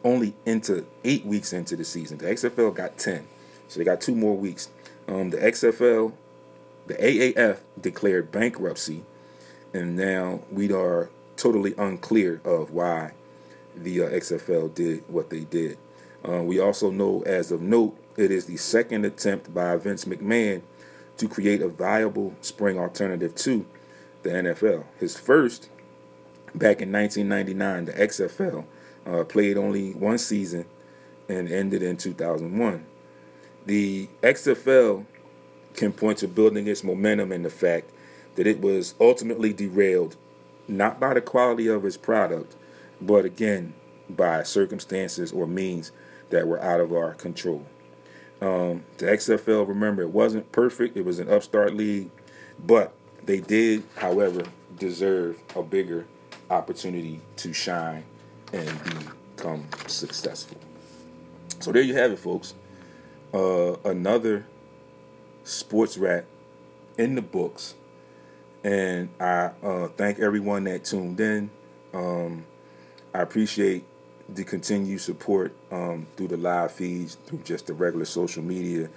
only 0.05 0.35
into 0.47 0.87
eight 1.05 1.25
weeks 1.25 1.53
into 1.53 1.77
the 1.77 1.85
season. 1.85 2.19
The 2.19 2.27
XFL 2.27 2.75
got 2.75 2.99
10, 2.99 3.27
so 3.69 3.79
they 3.79 3.85
got 3.85 4.01
two 4.01 4.15
more 4.15 4.37
weeks. 4.37 4.69
Um, 5.07 5.31
the 5.31 5.39
XFL, 5.39 6.13
the 6.87 6.95
AAF 6.95 7.59
declared 7.81 8.31
bankruptcy, 8.31 9.03
and 9.73 9.97
now 9.97 10.41
we 10.51 10.73
are 10.73 11.11
totally 11.37 11.75
unclear 11.79 12.41
of 12.45 12.71
why 12.71 13.13
the 13.77 14.03
uh, 14.03 14.09
XFL 14.11 14.75
did 14.75 15.05
what 15.09 15.31
they 15.31 15.41
did. 15.41 15.79
Uh, 16.29 16.43
we 16.43 16.59
also 16.59 16.91
know, 16.91 17.23
as 17.23 17.53
of 17.53 17.63
note, 17.63 17.97
it 18.17 18.31
is 18.31 18.47
the 18.47 18.57
second 18.57 19.05
attempt 19.05 19.55
by 19.55 19.77
Vince 19.77 20.05
McMahon 20.05 20.63
to 21.17 21.29
create 21.29 21.63
a 21.63 21.69
viable 21.69 22.35
spring 22.41 22.79
alternative 22.79 23.35
to 23.37 23.65
the 24.23 24.31
NFL. 24.31 24.85
His 24.99 25.17
first 25.17 25.69
back 26.55 26.83
in 26.83 26.93
1999, 26.93 27.85
the 27.85 27.93
XFL, 27.93 28.65
uh, 29.09 29.25
played 29.25 29.57
only 29.57 29.93
one 29.93 30.19
season 30.19 30.67
and 31.29 31.51
ended 31.51 31.83
in 31.83 31.97
2001. 31.97 32.85
The 33.67 34.09
XFL 34.23 35.05
can 35.75 35.93
point 35.93 36.19
to 36.19 36.29
building 36.29 36.67
its 36.67 36.85
momentum 36.85 37.33
in 37.33 37.43
the 37.43 37.51
fact 37.51 37.91
that 38.35 38.47
it 38.47 38.61
was 38.61 38.95
ultimately 39.01 39.53
derailed 39.53 40.17
not 40.67 41.01
by 41.01 41.15
the 41.15 41.21
quality 41.21 41.67
of 41.69 41.85
its 41.85 41.97
product, 41.97 42.57
but 43.01 43.25
again 43.25 43.75
by 44.11 44.43
circumstances 44.43 45.33
or 45.33 45.47
means 45.47 45.93
that 46.31 46.47
were 46.47 46.63
out 46.63 46.81
of 46.81 46.93
our 46.93 47.15
control. 47.15 47.65
Um, 48.41 48.85
the 48.99 49.07
XFL, 49.07 49.67
remember, 49.67 50.03
it 50.03 50.11
wasn't 50.11 50.53
perfect. 50.53 50.97
It 50.97 51.05
was 51.05 51.19
an 51.19 51.29
upstart 51.29 51.75
league, 51.75 52.11
but 52.65 52.93
they 53.25 53.41
did, 53.41 53.83
however, 53.97 54.45
deserve 54.79 55.39
a 55.57 55.63
bigger 55.63 56.07
opportunity 56.51 57.21
to 57.37 57.53
shine 57.53 58.05
and 58.53 59.13
become 59.37 59.67
successful. 59.87 60.59
So 61.61 61.73
there 61.73 61.83
you 61.83 61.95
have 61.95 62.13
it, 62.13 62.19
folks. 62.19 62.55
Uh, 63.33 63.77
another 63.85 64.47
Sports 65.45 65.99
Rap 65.99 66.25
in 66.97 67.15
the 67.15 67.23
books, 67.23 67.75
and 68.65 69.09
I 69.21 69.51
uh, 69.63 69.89
thank 69.89 70.19
everyone 70.19 70.65
that 70.65 70.85
tuned 70.85 71.21
in. 71.21 71.51
Um, 71.93 72.45
I 73.15 73.21
appreciate 73.21 73.85
the 74.29 74.45
continued 74.45 75.01
support 75.01 75.55
um, 75.73 76.07
through 76.17 76.29
the 76.29 76.37
live 76.37 76.73
feeds, 76.73 77.15
through 77.15 77.41
just 77.41 77.67
the 77.67 77.75
regular 77.75 78.05
social 78.05 78.43
media, 78.43 78.89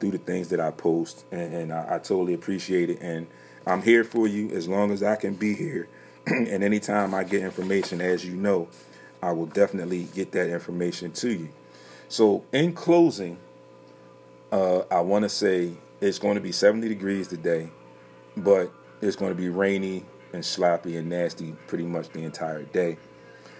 through 0.00 0.12
the 0.12 0.18
things 0.18 0.48
that 0.48 0.60
I 0.60 0.70
post, 0.70 1.24
and, 1.30 1.52
and 1.52 1.72
I, 1.72 1.96
I, 1.96 1.98
totally 1.98 2.34
appreciate 2.34 2.88
it. 2.88 2.98
And 3.00 3.26
I'm 3.66 3.82
here 3.82 4.04
for 4.04 4.26
you 4.26 4.50
as 4.50 4.68
long 4.68 4.90
as 4.90 5.02
I 5.02 5.16
can 5.16 5.34
be 5.34 5.54
here. 5.54 5.88
and 6.26 6.64
anytime 6.64 7.14
I 7.14 7.24
get 7.24 7.42
information, 7.42 8.00
as 8.00 8.24
you 8.24 8.34
know, 8.34 8.68
I 9.22 9.32
will 9.32 9.46
definitely 9.46 10.04
get 10.14 10.32
that 10.32 10.50
information 10.50 11.12
to 11.12 11.30
you. 11.30 11.48
So, 12.08 12.44
in 12.52 12.72
closing, 12.72 13.38
uh, 14.50 14.80
I 14.90 15.00
want 15.00 15.24
to 15.24 15.28
say 15.28 15.72
it's 16.00 16.18
going 16.18 16.36
to 16.36 16.40
be 16.40 16.52
70 16.52 16.88
degrees 16.88 17.28
today, 17.28 17.68
but 18.36 18.72
it's 19.02 19.16
going 19.16 19.30
to 19.30 19.36
be 19.36 19.48
rainy 19.48 20.04
and 20.32 20.44
sloppy 20.44 20.96
and 20.96 21.08
nasty 21.08 21.52
pretty 21.66 21.84
much 21.84 22.08
the 22.10 22.22
entire 22.22 22.62
day. 22.62 22.96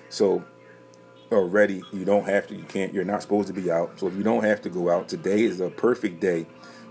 So 0.08 0.44
already 1.30 1.82
you 1.92 2.04
don't 2.04 2.24
have 2.24 2.46
to 2.46 2.54
you 2.54 2.62
can't 2.64 2.94
you're 2.94 3.04
not 3.04 3.20
supposed 3.20 3.48
to 3.48 3.52
be 3.52 3.70
out 3.70 3.98
so 3.98 4.06
if 4.06 4.14
you 4.16 4.22
don't 4.22 4.44
have 4.44 4.62
to 4.62 4.70
go 4.70 4.90
out 4.90 5.08
today 5.08 5.42
is 5.42 5.60
a 5.60 5.68
perfect 5.68 6.20
day 6.20 6.46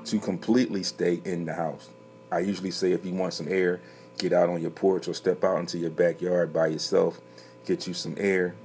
to 0.05 0.19
completely 0.19 0.83
stay 0.83 1.19
in 1.25 1.45
the 1.45 1.53
house 1.53 1.89
i 2.31 2.37
usually 2.37 2.69
say 2.69 2.91
if 2.91 3.03
you 3.03 3.13
want 3.13 3.33
some 3.33 3.47
air 3.49 3.81
get 4.19 4.33
out 4.33 4.47
on 4.47 4.61
your 4.61 4.69
porch 4.69 5.07
or 5.07 5.13
step 5.13 5.43
out 5.43 5.59
into 5.59 5.77
your 5.77 5.89
backyard 5.89 6.53
by 6.53 6.67
yourself 6.67 7.19
get 7.67 7.87
you 7.87 7.93
some 7.93 8.15
air 8.17 8.55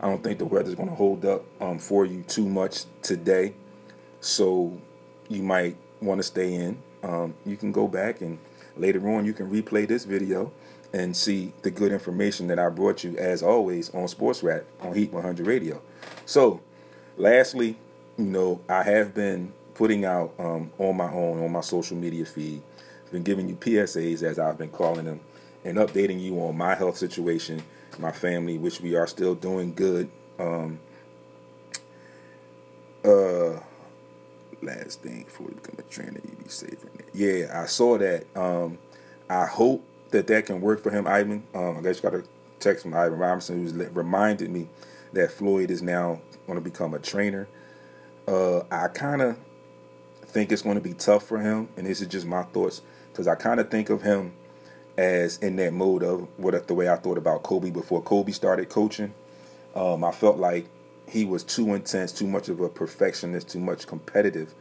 i 0.00 0.06
don't 0.06 0.24
think 0.24 0.38
the 0.38 0.44
weather's 0.44 0.74
going 0.74 0.88
to 0.88 0.94
hold 0.94 1.24
up 1.24 1.44
um, 1.60 1.78
for 1.78 2.04
you 2.04 2.22
too 2.22 2.46
much 2.46 2.84
today 3.02 3.54
so 4.20 4.76
you 5.28 5.42
might 5.42 5.76
want 6.00 6.18
to 6.18 6.22
stay 6.22 6.54
in 6.54 6.80
um, 7.02 7.34
you 7.44 7.56
can 7.56 7.70
go 7.72 7.86
back 7.86 8.20
and 8.20 8.38
later 8.76 9.08
on 9.08 9.24
you 9.24 9.32
can 9.32 9.50
replay 9.50 9.86
this 9.86 10.04
video 10.04 10.52
and 10.92 11.16
see 11.16 11.52
the 11.62 11.70
good 11.70 11.92
information 11.92 12.46
that 12.46 12.58
I 12.58 12.68
brought 12.68 13.04
you 13.04 13.16
as 13.16 13.42
always 13.42 13.92
on 13.94 14.08
Sports 14.08 14.42
Rap 14.42 14.64
on 14.80 14.94
Heat 14.94 15.12
100 15.12 15.46
Radio. 15.46 15.82
So, 16.24 16.60
lastly, 17.16 17.76
you 18.16 18.24
know, 18.24 18.60
I 18.68 18.82
have 18.82 19.14
been 19.14 19.52
putting 19.74 20.04
out 20.04 20.32
um, 20.38 20.70
on 20.78 20.96
my 20.96 21.12
own 21.12 21.42
on 21.42 21.52
my 21.52 21.60
social 21.60 21.96
media 21.96 22.24
feed. 22.24 22.62
I've 23.04 23.12
been 23.12 23.22
giving 23.22 23.48
you 23.48 23.56
PSAs 23.56 24.22
as 24.22 24.38
I've 24.38 24.58
been 24.58 24.70
calling 24.70 25.04
them 25.04 25.20
and 25.64 25.76
updating 25.78 26.20
you 26.20 26.40
on 26.40 26.56
my 26.56 26.74
health 26.74 26.96
situation, 26.96 27.62
my 27.98 28.12
family, 28.12 28.58
which 28.58 28.80
we 28.80 28.94
are 28.94 29.06
still 29.06 29.34
doing 29.34 29.74
good. 29.74 30.10
Um, 30.38 30.80
uh, 33.04 33.60
last 34.62 35.02
thing 35.02 35.24
before 35.24 35.46
we 35.46 35.54
become 35.54 35.76
a 35.78 35.82
trainer, 35.82 36.20
you 36.24 36.36
be 36.36 36.44
in 36.44 36.78
there. 36.96 37.06
Yeah, 37.14 37.62
I 37.62 37.66
saw 37.66 37.98
that. 37.98 38.26
Um, 38.36 38.78
I 39.28 39.46
hope 39.46 39.84
that 40.10 40.26
that 40.26 40.46
can 40.46 40.60
work 40.60 40.82
for 40.82 40.90
him, 40.90 41.06
Ivan. 41.06 41.44
Um, 41.54 41.78
I 41.78 41.82
just 41.82 42.02
got 42.02 42.14
a 42.14 42.24
text 42.60 42.82
from 42.82 42.94
Ivan 42.94 43.18
Robinson 43.18 43.62
who's 43.62 43.72
reminded 43.72 44.50
me 44.50 44.68
that 45.12 45.30
Floyd 45.30 45.70
is 45.70 45.82
now 45.82 46.20
going 46.46 46.58
to 46.58 46.62
become 46.62 46.94
a 46.94 46.98
trainer. 46.98 47.48
Uh, 48.26 48.60
I 48.70 48.88
kind 48.88 49.22
of 49.22 49.38
think 50.24 50.52
it's 50.52 50.62
going 50.62 50.76
to 50.76 50.80
be 50.80 50.94
tough 50.94 51.24
for 51.24 51.38
him, 51.38 51.68
and 51.76 51.86
this 51.86 52.00
is 52.00 52.08
just 52.08 52.26
my 52.26 52.42
thoughts 52.42 52.82
because 53.12 53.28
I 53.28 53.34
kind 53.34 53.60
of 53.60 53.70
think 53.70 53.88
of 53.90 54.02
him 54.02 54.32
as 54.96 55.38
in 55.38 55.56
that 55.56 55.72
mode 55.72 56.02
of 56.02 56.26
what 56.38 56.66
the 56.66 56.74
way 56.74 56.88
I 56.88 56.96
thought 56.96 57.18
about 57.18 57.42
Kobe 57.42 57.70
before 57.70 58.02
Kobe 58.02 58.32
started 58.32 58.68
coaching. 58.68 59.12
Um, 59.74 60.04
I 60.04 60.10
felt 60.10 60.38
like 60.38 60.68
he 61.08 61.24
was 61.24 61.44
too 61.44 61.74
intense, 61.74 62.12
too 62.12 62.26
much 62.26 62.48
of 62.48 62.60
a 62.60 62.68
perfectionist, 62.68 63.48
too 63.48 63.60
much 63.60 63.86
competitive 63.86 64.54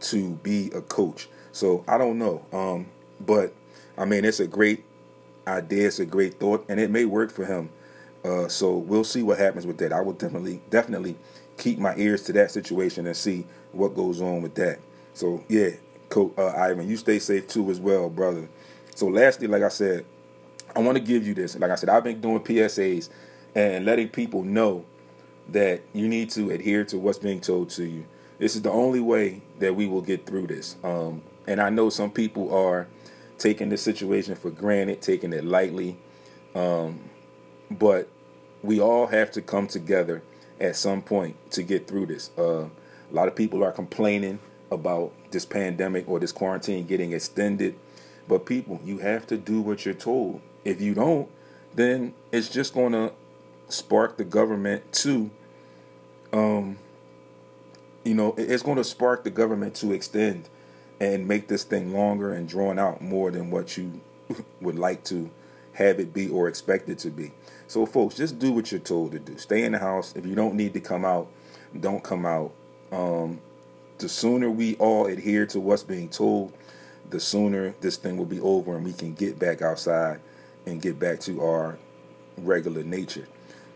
to 0.00 0.30
be 0.42 0.70
a 0.74 0.80
coach. 0.80 1.28
So 1.52 1.84
I 1.86 1.98
don't 1.98 2.18
know, 2.18 2.44
um, 2.52 2.86
but 3.20 3.52
I 3.98 4.04
mean, 4.04 4.24
it's 4.24 4.40
a 4.40 4.46
great 4.46 4.84
idea, 5.46 5.88
it's 5.88 5.98
a 5.98 6.06
great 6.06 6.40
thought, 6.40 6.64
and 6.68 6.80
it 6.80 6.90
may 6.90 7.04
work 7.04 7.30
for 7.30 7.44
him. 7.44 7.70
Uh, 8.24 8.48
so 8.48 8.76
we'll 8.76 9.04
see 9.04 9.22
what 9.22 9.38
happens 9.38 9.66
with 9.66 9.78
that. 9.78 9.92
I 9.92 10.00
will 10.00 10.12
definitely, 10.12 10.62
definitely 10.70 11.16
keep 11.58 11.78
my 11.78 11.94
ears 11.96 12.22
to 12.24 12.32
that 12.34 12.50
situation 12.50 13.06
and 13.06 13.16
see 13.16 13.46
what 13.72 13.94
goes 13.94 14.20
on 14.20 14.42
with 14.42 14.54
that. 14.56 14.78
So 15.14 15.44
yeah, 15.48 15.70
Coach 16.08 16.32
uh, 16.38 16.48
Ivan, 16.48 16.88
you 16.88 16.96
stay 16.96 17.18
safe 17.18 17.46
too 17.46 17.70
as 17.70 17.80
well, 17.80 18.08
brother. 18.08 18.48
So 18.94 19.06
lastly, 19.06 19.46
like 19.46 19.62
I 19.62 19.68
said, 19.68 20.04
I 20.74 20.80
want 20.80 20.96
to 20.96 21.02
give 21.02 21.26
you 21.26 21.34
this. 21.34 21.58
Like 21.58 21.70
I 21.70 21.74
said, 21.74 21.88
I've 21.88 22.04
been 22.04 22.20
doing 22.20 22.40
PSAs 22.40 23.08
and 23.54 23.84
letting 23.84 24.08
people 24.08 24.42
know 24.42 24.84
that 25.48 25.82
you 25.92 26.08
need 26.08 26.30
to 26.30 26.50
adhere 26.50 26.84
to 26.84 26.98
what's 26.98 27.18
being 27.18 27.40
told 27.40 27.70
to 27.70 27.84
you. 27.84 28.06
This 28.38 28.54
is 28.54 28.62
the 28.62 28.70
only 28.70 29.00
way 29.00 29.42
that 29.58 29.74
we 29.74 29.86
will 29.86 30.00
get 30.00 30.26
through 30.26 30.46
this. 30.46 30.76
Um, 30.84 31.22
and 31.46 31.60
I 31.60 31.70
know 31.70 31.90
some 31.90 32.10
people 32.10 32.54
are 32.54 32.86
taking 33.38 33.68
the 33.68 33.76
situation 33.76 34.36
for 34.36 34.50
granted, 34.50 35.02
taking 35.02 35.32
it 35.32 35.44
lightly. 35.44 35.96
Um, 36.54 37.00
but 37.70 38.08
we 38.62 38.80
all 38.80 39.06
have 39.06 39.30
to 39.32 39.42
come 39.42 39.66
together 39.66 40.22
at 40.60 40.76
some 40.76 41.02
point 41.02 41.36
to 41.52 41.62
get 41.62 41.88
through 41.88 42.06
this. 42.06 42.30
Uh, 42.38 42.64
a 42.64 43.12
lot 43.12 43.28
of 43.28 43.34
people 43.34 43.64
are 43.64 43.72
complaining 43.72 44.38
about 44.70 45.12
this 45.30 45.44
pandemic 45.44 46.08
or 46.08 46.20
this 46.20 46.32
quarantine 46.32 46.86
getting 46.86 47.12
extended. 47.12 47.76
But 48.30 48.46
people, 48.46 48.80
you 48.84 48.98
have 48.98 49.26
to 49.26 49.36
do 49.36 49.60
what 49.60 49.84
you're 49.84 49.92
told. 49.92 50.40
If 50.64 50.80
you 50.80 50.94
don't, 50.94 51.28
then 51.74 52.14
it's 52.30 52.48
just 52.48 52.72
going 52.72 52.92
to 52.92 53.12
spark 53.68 54.18
the 54.18 54.24
government 54.24 54.92
to, 54.92 55.32
um, 56.32 56.78
you 58.04 58.14
know, 58.14 58.36
it's 58.38 58.62
going 58.62 58.76
to 58.76 58.84
spark 58.84 59.24
the 59.24 59.30
government 59.30 59.74
to 59.76 59.92
extend 59.92 60.48
and 61.00 61.26
make 61.26 61.48
this 61.48 61.64
thing 61.64 61.92
longer 61.92 62.32
and 62.32 62.48
drawn 62.48 62.78
out 62.78 63.02
more 63.02 63.32
than 63.32 63.50
what 63.50 63.76
you 63.76 64.00
would 64.60 64.78
like 64.78 65.02
to 65.06 65.28
have 65.72 65.98
it 65.98 66.14
be 66.14 66.28
or 66.28 66.46
expect 66.46 66.88
it 66.88 67.00
to 67.00 67.10
be. 67.10 67.32
So, 67.66 67.84
folks, 67.84 68.14
just 68.14 68.38
do 68.38 68.52
what 68.52 68.70
you're 68.70 68.80
told 68.80 69.10
to 69.10 69.18
do. 69.18 69.38
Stay 69.38 69.64
in 69.64 69.72
the 69.72 69.80
house. 69.80 70.14
If 70.14 70.24
you 70.24 70.36
don't 70.36 70.54
need 70.54 70.72
to 70.74 70.80
come 70.80 71.04
out, 71.04 71.26
don't 71.80 72.04
come 72.04 72.24
out. 72.24 72.52
Um, 72.92 73.40
the 73.98 74.08
sooner 74.08 74.48
we 74.48 74.76
all 74.76 75.06
adhere 75.06 75.46
to 75.46 75.58
what's 75.58 75.82
being 75.82 76.08
told, 76.08 76.52
the 77.10 77.20
sooner 77.20 77.74
this 77.80 77.96
thing 77.96 78.16
will 78.16 78.26
be 78.26 78.40
over 78.40 78.76
and 78.76 78.84
we 78.84 78.92
can 78.92 79.14
get 79.14 79.38
back 79.38 79.62
outside 79.62 80.20
and 80.66 80.80
get 80.80 80.98
back 80.98 81.20
to 81.20 81.42
our 81.42 81.78
regular 82.36 82.82
nature. 82.82 83.26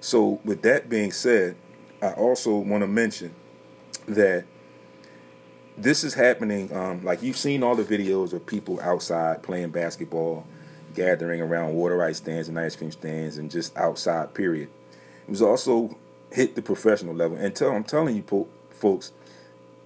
So, 0.00 0.40
with 0.44 0.62
that 0.62 0.88
being 0.88 1.12
said, 1.12 1.56
I 2.02 2.12
also 2.12 2.56
want 2.56 2.82
to 2.82 2.86
mention 2.86 3.34
that 4.06 4.44
this 5.76 6.04
is 6.04 6.14
happening. 6.14 6.74
Um, 6.74 7.02
like 7.02 7.22
you've 7.22 7.36
seen 7.36 7.62
all 7.62 7.74
the 7.74 7.84
videos 7.84 8.32
of 8.32 8.44
people 8.46 8.80
outside 8.80 9.42
playing 9.42 9.70
basketball, 9.70 10.46
gathering 10.94 11.40
around 11.40 11.74
water 11.74 12.02
ice 12.02 12.18
stands 12.18 12.48
and 12.48 12.58
ice 12.58 12.76
cream 12.76 12.92
stands, 12.92 13.38
and 13.38 13.50
just 13.50 13.76
outside. 13.76 14.34
Period. 14.34 14.68
It 15.26 15.30
was 15.30 15.42
also 15.42 15.96
hit 16.30 16.54
the 16.54 16.62
professional 16.62 17.14
level. 17.14 17.36
And 17.38 17.54
tell 17.54 17.70
I'm 17.70 17.84
telling 17.84 18.16
you, 18.16 18.22
po- 18.22 18.48
folks, 18.70 19.12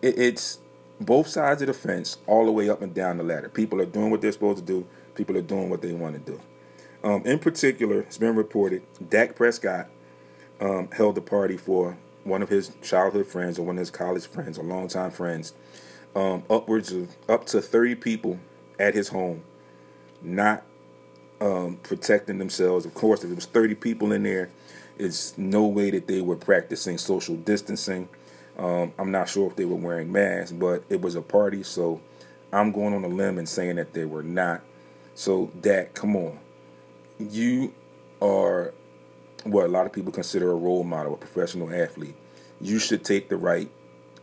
it, 0.02 0.18
it's 0.18 0.58
both 1.00 1.28
sides 1.28 1.62
of 1.62 1.68
the 1.68 1.74
fence, 1.74 2.18
all 2.26 2.44
the 2.44 2.52
way 2.52 2.68
up 2.68 2.82
and 2.82 2.94
down 2.94 3.18
the 3.18 3.24
ladder. 3.24 3.48
People 3.48 3.80
are 3.80 3.86
doing 3.86 4.10
what 4.10 4.20
they're 4.20 4.32
supposed 4.32 4.58
to 4.58 4.64
do. 4.64 4.86
People 5.14 5.36
are 5.36 5.42
doing 5.42 5.70
what 5.70 5.82
they 5.82 5.92
want 5.92 6.14
to 6.14 6.32
do. 6.32 6.40
Um, 7.04 7.24
in 7.24 7.38
particular, 7.38 8.00
it's 8.00 8.18
been 8.18 8.34
reported 8.34 8.82
Dak 9.08 9.36
Prescott 9.36 9.88
um, 10.60 10.88
held 10.90 11.16
a 11.16 11.20
party 11.20 11.56
for 11.56 11.96
one 12.24 12.42
of 12.42 12.48
his 12.48 12.72
childhood 12.82 13.26
friends 13.26 13.58
or 13.58 13.62
one 13.62 13.76
of 13.76 13.80
his 13.80 13.90
college 13.90 14.26
friends 14.26 14.58
or 14.58 14.64
longtime 14.64 15.10
friends, 15.10 15.54
um, 16.16 16.42
upwards 16.50 16.92
of 16.92 17.16
up 17.28 17.46
to 17.46 17.60
30 17.60 17.94
people 17.96 18.38
at 18.78 18.94
his 18.94 19.08
home, 19.08 19.42
not 20.20 20.64
um, 21.40 21.78
protecting 21.82 22.38
themselves. 22.38 22.84
Of 22.84 22.94
course, 22.94 23.22
if 23.24 23.30
it 23.30 23.34
was 23.34 23.46
30 23.46 23.76
people 23.76 24.12
in 24.12 24.24
there, 24.24 24.50
it's 24.98 25.38
no 25.38 25.64
way 25.66 25.90
that 25.90 26.08
they 26.08 26.20
were 26.20 26.36
practicing 26.36 26.98
social 26.98 27.36
distancing. 27.36 28.08
Um, 28.58 28.92
I'm 28.98 29.10
not 29.10 29.28
sure 29.28 29.48
if 29.48 29.56
they 29.56 29.64
were 29.64 29.76
wearing 29.76 30.10
masks, 30.10 30.52
but 30.52 30.84
it 30.88 31.00
was 31.00 31.14
a 31.14 31.22
party, 31.22 31.62
so 31.62 32.00
I'm 32.52 32.72
going 32.72 32.94
on 32.94 33.04
a 33.04 33.08
limb 33.08 33.38
and 33.38 33.48
saying 33.48 33.76
that 33.76 33.92
they 33.92 34.04
were 34.04 34.22
not. 34.22 34.62
So, 35.14 35.50
Dak, 35.60 35.94
come 35.94 36.16
on. 36.16 36.38
You 37.18 37.74
are 38.20 38.74
what 39.44 39.64
a 39.64 39.68
lot 39.68 39.86
of 39.86 39.92
people 39.92 40.12
consider 40.12 40.50
a 40.50 40.54
role 40.54 40.84
model, 40.84 41.14
a 41.14 41.16
professional 41.16 41.72
athlete. 41.72 42.16
You 42.60 42.78
should 42.78 43.04
take 43.04 43.28
the 43.28 43.36
right 43.36 43.70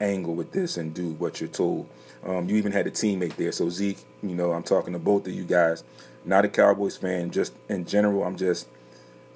angle 0.02 0.36
with 0.36 0.52
this 0.52 0.78
and 0.78 0.94
do 0.94 1.12
what 1.14 1.40
you're 1.40 1.48
told. 1.50 1.90
Um, 2.24 2.50
you 2.50 2.56
even 2.58 2.72
had 2.72 2.88
a 2.88 2.92
teammate 2.92 3.36
there. 3.36 3.52
So, 3.52 3.70
Zeke, 3.70 4.00
you 4.22 4.36
know, 4.36 4.52
I'm 4.52 4.64
talking 4.64 4.94
to 4.94 5.00
both 5.00 5.28
of 5.28 5.34
you 5.34 5.44
guys. 5.44 5.84
Not 6.26 6.44
a 6.44 6.50
Cowboys 6.50 6.98
fan, 6.98 7.32
just 7.32 7.54
in 7.70 7.86
general, 7.86 8.24
I'm 8.24 8.36
just 8.36 8.68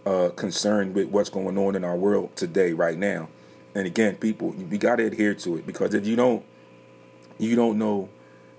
uh, 0.05 0.29
concerned 0.29 0.95
with 0.95 1.09
what's 1.09 1.29
going 1.29 1.57
on 1.57 1.75
in 1.75 1.83
our 1.83 1.95
world 1.95 2.35
today, 2.35 2.73
right 2.73 2.97
now. 2.97 3.29
And 3.75 3.85
again, 3.85 4.15
people, 4.15 4.49
we 4.49 4.77
got 4.77 4.97
to 4.97 5.05
adhere 5.05 5.35
to 5.35 5.57
it 5.57 5.65
because 5.65 5.93
if 5.93 6.05
you 6.05 6.15
don't, 6.15 6.43
you 7.37 7.55
don't 7.55 7.77
know. 7.77 8.09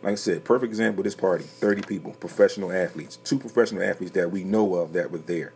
Like 0.02 0.12
I 0.12 0.16
said, 0.16 0.44
perfect 0.44 0.70
example. 0.70 1.02
This 1.02 1.14
party, 1.14 1.44
thirty 1.44 1.82
people, 1.82 2.12
professional 2.12 2.72
athletes, 2.72 3.16
two 3.16 3.38
professional 3.38 3.82
athletes 3.82 4.12
that 4.12 4.30
we 4.30 4.44
know 4.44 4.76
of 4.76 4.94
that 4.94 5.10
were 5.10 5.18
there. 5.18 5.52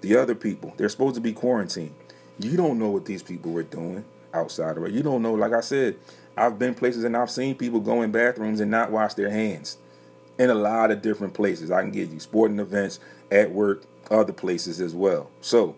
The 0.00 0.16
other 0.16 0.34
people, 0.34 0.72
they're 0.76 0.88
supposed 0.88 1.16
to 1.16 1.20
be 1.20 1.32
quarantined. 1.32 1.94
You 2.38 2.56
don't 2.56 2.78
know 2.78 2.90
what 2.90 3.04
these 3.04 3.22
people 3.22 3.52
were 3.52 3.62
doing 3.62 4.04
outside 4.32 4.76
of 4.76 4.84
it. 4.84 4.92
You 4.92 5.02
don't 5.02 5.22
know. 5.22 5.34
Like 5.34 5.52
I 5.52 5.60
said, 5.60 5.96
I've 6.36 6.58
been 6.58 6.74
places 6.74 7.04
and 7.04 7.16
I've 7.16 7.30
seen 7.30 7.54
people 7.56 7.80
go 7.80 8.02
in 8.02 8.10
bathrooms 8.10 8.60
and 8.60 8.70
not 8.70 8.90
wash 8.90 9.14
their 9.14 9.30
hands 9.30 9.78
in 10.38 10.50
a 10.50 10.54
lot 10.54 10.90
of 10.90 11.02
different 11.02 11.34
places. 11.34 11.70
I 11.70 11.82
can 11.82 11.92
give 11.92 12.12
you 12.12 12.20
sporting 12.20 12.58
events, 12.58 13.00
at 13.30 13.52
work, 13.52 13.84
other 14.10 14.32
places 14.32 14.80
as 14.80 14.94
well. 14.94 15.30
So 15.40 15.76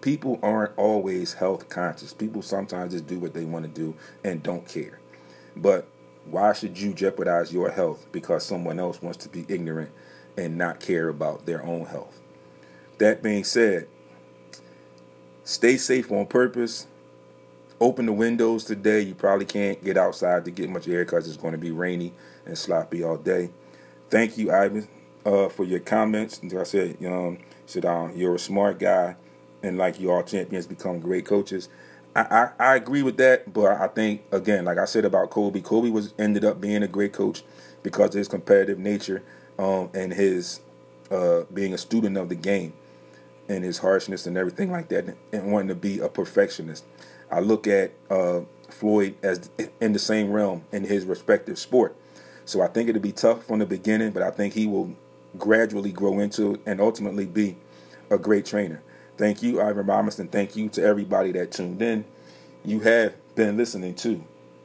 people 0.00 0.38
aren't 0.42 0.76
always 0.76 1.34
health 1.34 1.68
conscious. 1.68 2.12
People 2.12 2.42
sometimes 2.42 2.92
just 2.92 3.06
do 3.06 3.18
what 3.18 3.34
they 3.34 3.44
want 3.44 3.64
to 3.64 3.70
do 3.70 3.94
and 4.24 4.42
don't 4.42 4.66
care. 4.66 5.00
But 5.56 5.88
why 6.24 6.52
should 6.52 6.78
you 6.78 6.92
jeopardize 6.92 7.52
your 7.52 7.70
health 7.70 8.06
because 8.12 8.44
someone 8.44 8.78
else 8.78 9.02
wants 9.02 9.18
to 9.18 9.28
be 9.28 9.44
ignorant 9.48 9.90
and 10.36 10.56
not 10.56 10.80
care 10.80 11.08
about 11.08 11.46
their 11.46 11.64
own 11.64 11.86
health? 11.86 12.20
That 12.98 13.22
being 13.22 13.44
said, 13.44 13.88
stay 15.44 15.76
safe 15.76 16.10
on 16.12 16.26
purpose. 16.26 16.86
Open 17.80 18.06
the 18.06 18.12
windows 18.12 18.64
today. 18.64 19.00
You 19.00 19.14
probably 19.14 19.46
can't 19.46 19.82
get 19.82 19.96
outside 19.96 20.44
to 20.44 20.50
get 20.50 20.68
much 20.68 20.88
air 20.88 21.04
because 21.04 21.28
it's 21.28 21.36
going 21.36 21.52
to 21.52 21.58
be 21.58 21.70
rainy 21.70 22.12
and 22.44 22.58
sloppy 22.58 23.04
all 23.04 23.16
day. 23.16 23.50
Thank 24.10 24.36
you, 24.36 24.50
Ivan, 24.50 24.88
uh, 25.24 25.48
for 25.48 25.64
your 25.64 25.78
comments. 25.80 26.42
Like 26.42 26.54
I 26.54 26.62
said, 26.64 26.96
um, 27.06 27.38
said 27.66 27.84
um, 27.84 28.16
you're 28.16 28.34
a 28.34 28.38
smart 28.38 28.80
guy 28.80 29.14
and 29.62 29.78
like 29.78 30.00
you 30.00 30.10
all 30.10 30.22
champions 30.22 30.66
become 30.66 31.00
great 31.00 31.26
coaches. 31.26 31.68
I, 32.16 32.20
I, 32.20 32.50
I, 32.72 32.76
agree 32.76 33.02
with 33.02 33.16
that, 33.18 33.52
but 33.52 33.80
I 33.80 33.86
think 33.88 34.22
again, 34.32 34.64
like 34.64 34.78
I 34.78 34.86
said 34.86 35.04
about 35.04 35.30
Kobe, 35.30 35.60
Kobe 35.60 35.90
was 35.90 36.14
ended 36.18 36.44
up 36.44 36.60
being 36.60 36.82
a 36.82 36.88
great 36.88 37.12
coach 37.12 37.42
because 37.82 38.10
of 38.10 38.14
his 38.14 38.28
competitive 38.28 38.78
nature 38.78 39.22
um, 39.58 39.90
and 39.94 40.12
his 40.12 40.60
uh, 41.10 41.42
being 41.52 41.74
a 41.74 41.78
student 41.78 42.16
of 42.16 42.28
the 42.28 42.34
game 42.34 42.72
and 43.48 43.64
his 43.64 43.78
harshness 43.78 44.26
and 44.26 44.36
everything 44.36 44.70
like 44.70 44.88
that, 44.88 45.16
and 45.32 45.52
wanting 45.52 45.68
to 45.68 45.74
be 45.74 46.00
a 46.00 46.08
perfectionist. 46.08 46.84
I 47.30 47.40
look 47.40 47.66
at 47.66 47.92
uh, 48.10 48.40
Floyd 48.68 49.16
as 49.22 49.50
in 49.80 49.92
the 49.92 49.98
same 49.98 50.30
realm 50.30 50.64
in 50.72 50.84
his 50.84 51.04
respective 51.04 51.58
sport. 51.58 51.96
So 52.44 52.62
I 52.62 52.68
think 52.68 52.88
it'll 52.88 53.02
be 53.02 53.12
tough 53.12 53.44
from 53.44 53.58
the 53.58 53.66
beginning, 53.66 54.12
but 54.12 54.22
I 54.22 54.30
think 54.30 54.54
he 54.54 54.66
will 54.66 54.94
gradually 55.36 55.92
grow 55.92 56.18
into 56.20 56.60
and 56.66 56.80
ultimately 56.80 57.26
be 57.26 57.56
a 58.10 58.18
great 58.18 58.46
trainer. 58.46 58.82
Thank 59.18 59.42
you, 59.42 59.60
Ivan 59.60 59.84
Robinson. 59.84 60.28
Thank 60.28 60.54
you 60.54 60.68
to 60.70 60.82
everybody 60.82 61.32
that 61.32 61.50
tuned 61.50 61.82
in. 61.82 62.04
You 62.64 62.78
have 62.80 63.14
been 63.34 63.56
listening 63.56 63.96
to 63.96 64.24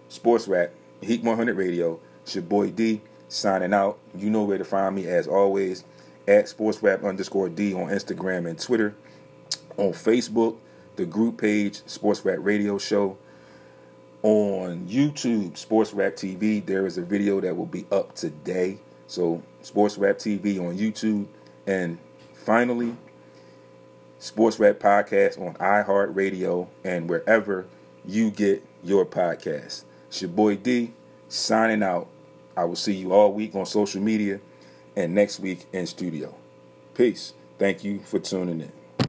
Sports 0.09 0.47
Rap, 0.47 0.69
Heat 1.01 1.23
100 1.23 1.57
Radio. 1.57 1.99
It's 2.21 2.35
your 2.35 2.43
boy 2.43 2.69
D 2.69 3.01
signing 3.29 3.73
out. 3.73 3.97
You 4.15 4.29
know 4.29 4.43
where 4.43 4.59
to 4.59 4.63
find 4.63 4.95
me 4.95 5.07
as 5.07 5.27
always 5.27 5.83
at 6.27 6.47
Sports 6.47 6.83
Rap 6.83 7.03
underscore 7.03 7.49
D 7.49 7.73
on 7.73 7.87
Instagram 7.87 8.47
and 8.47 8.59
Twitter. 8.59 8.95
On 9.77 9.91
Facebook, 9.91 10.57
the 10.97 11.07
group 11.07 11.41
page, 11.41 11.81
Sports 11.87 12.23
Rap 12.23 12.37
Radio 12.41 12.77
Show. 12.77 13.17
On 14.21 14.87
YouTube, 14.87 15.57
Sports 15.57 15.93
Rap 15.93 16.13
TV, 16.13 16.63
there 16.63 16.85
is 16.85 16.99
a 16.99 17.01
video 17.01 17.41
that 17.41 17.57
will 17.57 17.65
be 17.65 17.87
up 17.91 18.13
today. 18.13 18.77
So, 19.07 19.41
Sports 19.63 19.97
Rap 19.97 20.19
TV 20.19 20.59
on 20.59 20.77
YouTube. 20.77 21.25
And 21.65 21.97
finally, 22.33 22.95
Sports 24.23 24.57
Rap 24.57 24.79
Podcast 24.79 25.37
on 25.37 25.53
iHeartRadio 25.55 26.69
and 26.85 27.09
wherever 27.09 27.65
you 28.05 28.31
get 28.31 28.65
your 28.81 29.05
podcasts. 29.05 29.83
It's 30.07 30.21
your 30.21 30.31
boy 30.31 30.55
D 30.55 30.93
signing 31.27 31.83
out. 31.83 32.07
I 32.55 32.63
will 32.63 32.77
see 32.77 32.93
you 32.93 33.11
all 33.11 33.33
week 33.33 33.53
on 33.53 33.65
social 33.65 34.01
media 34.01 34.39
and 34.95 35.13
next 35.13 35.41
week 35.41 35.65
in 35.73 35.85
studio. 35.87 36.33
Peace. 36.95 37.33
Thank 37.59 37.83
you 37.83 37.99
for 37.99 38.17
tuning 38.17 38.61
in. 38.61 38.82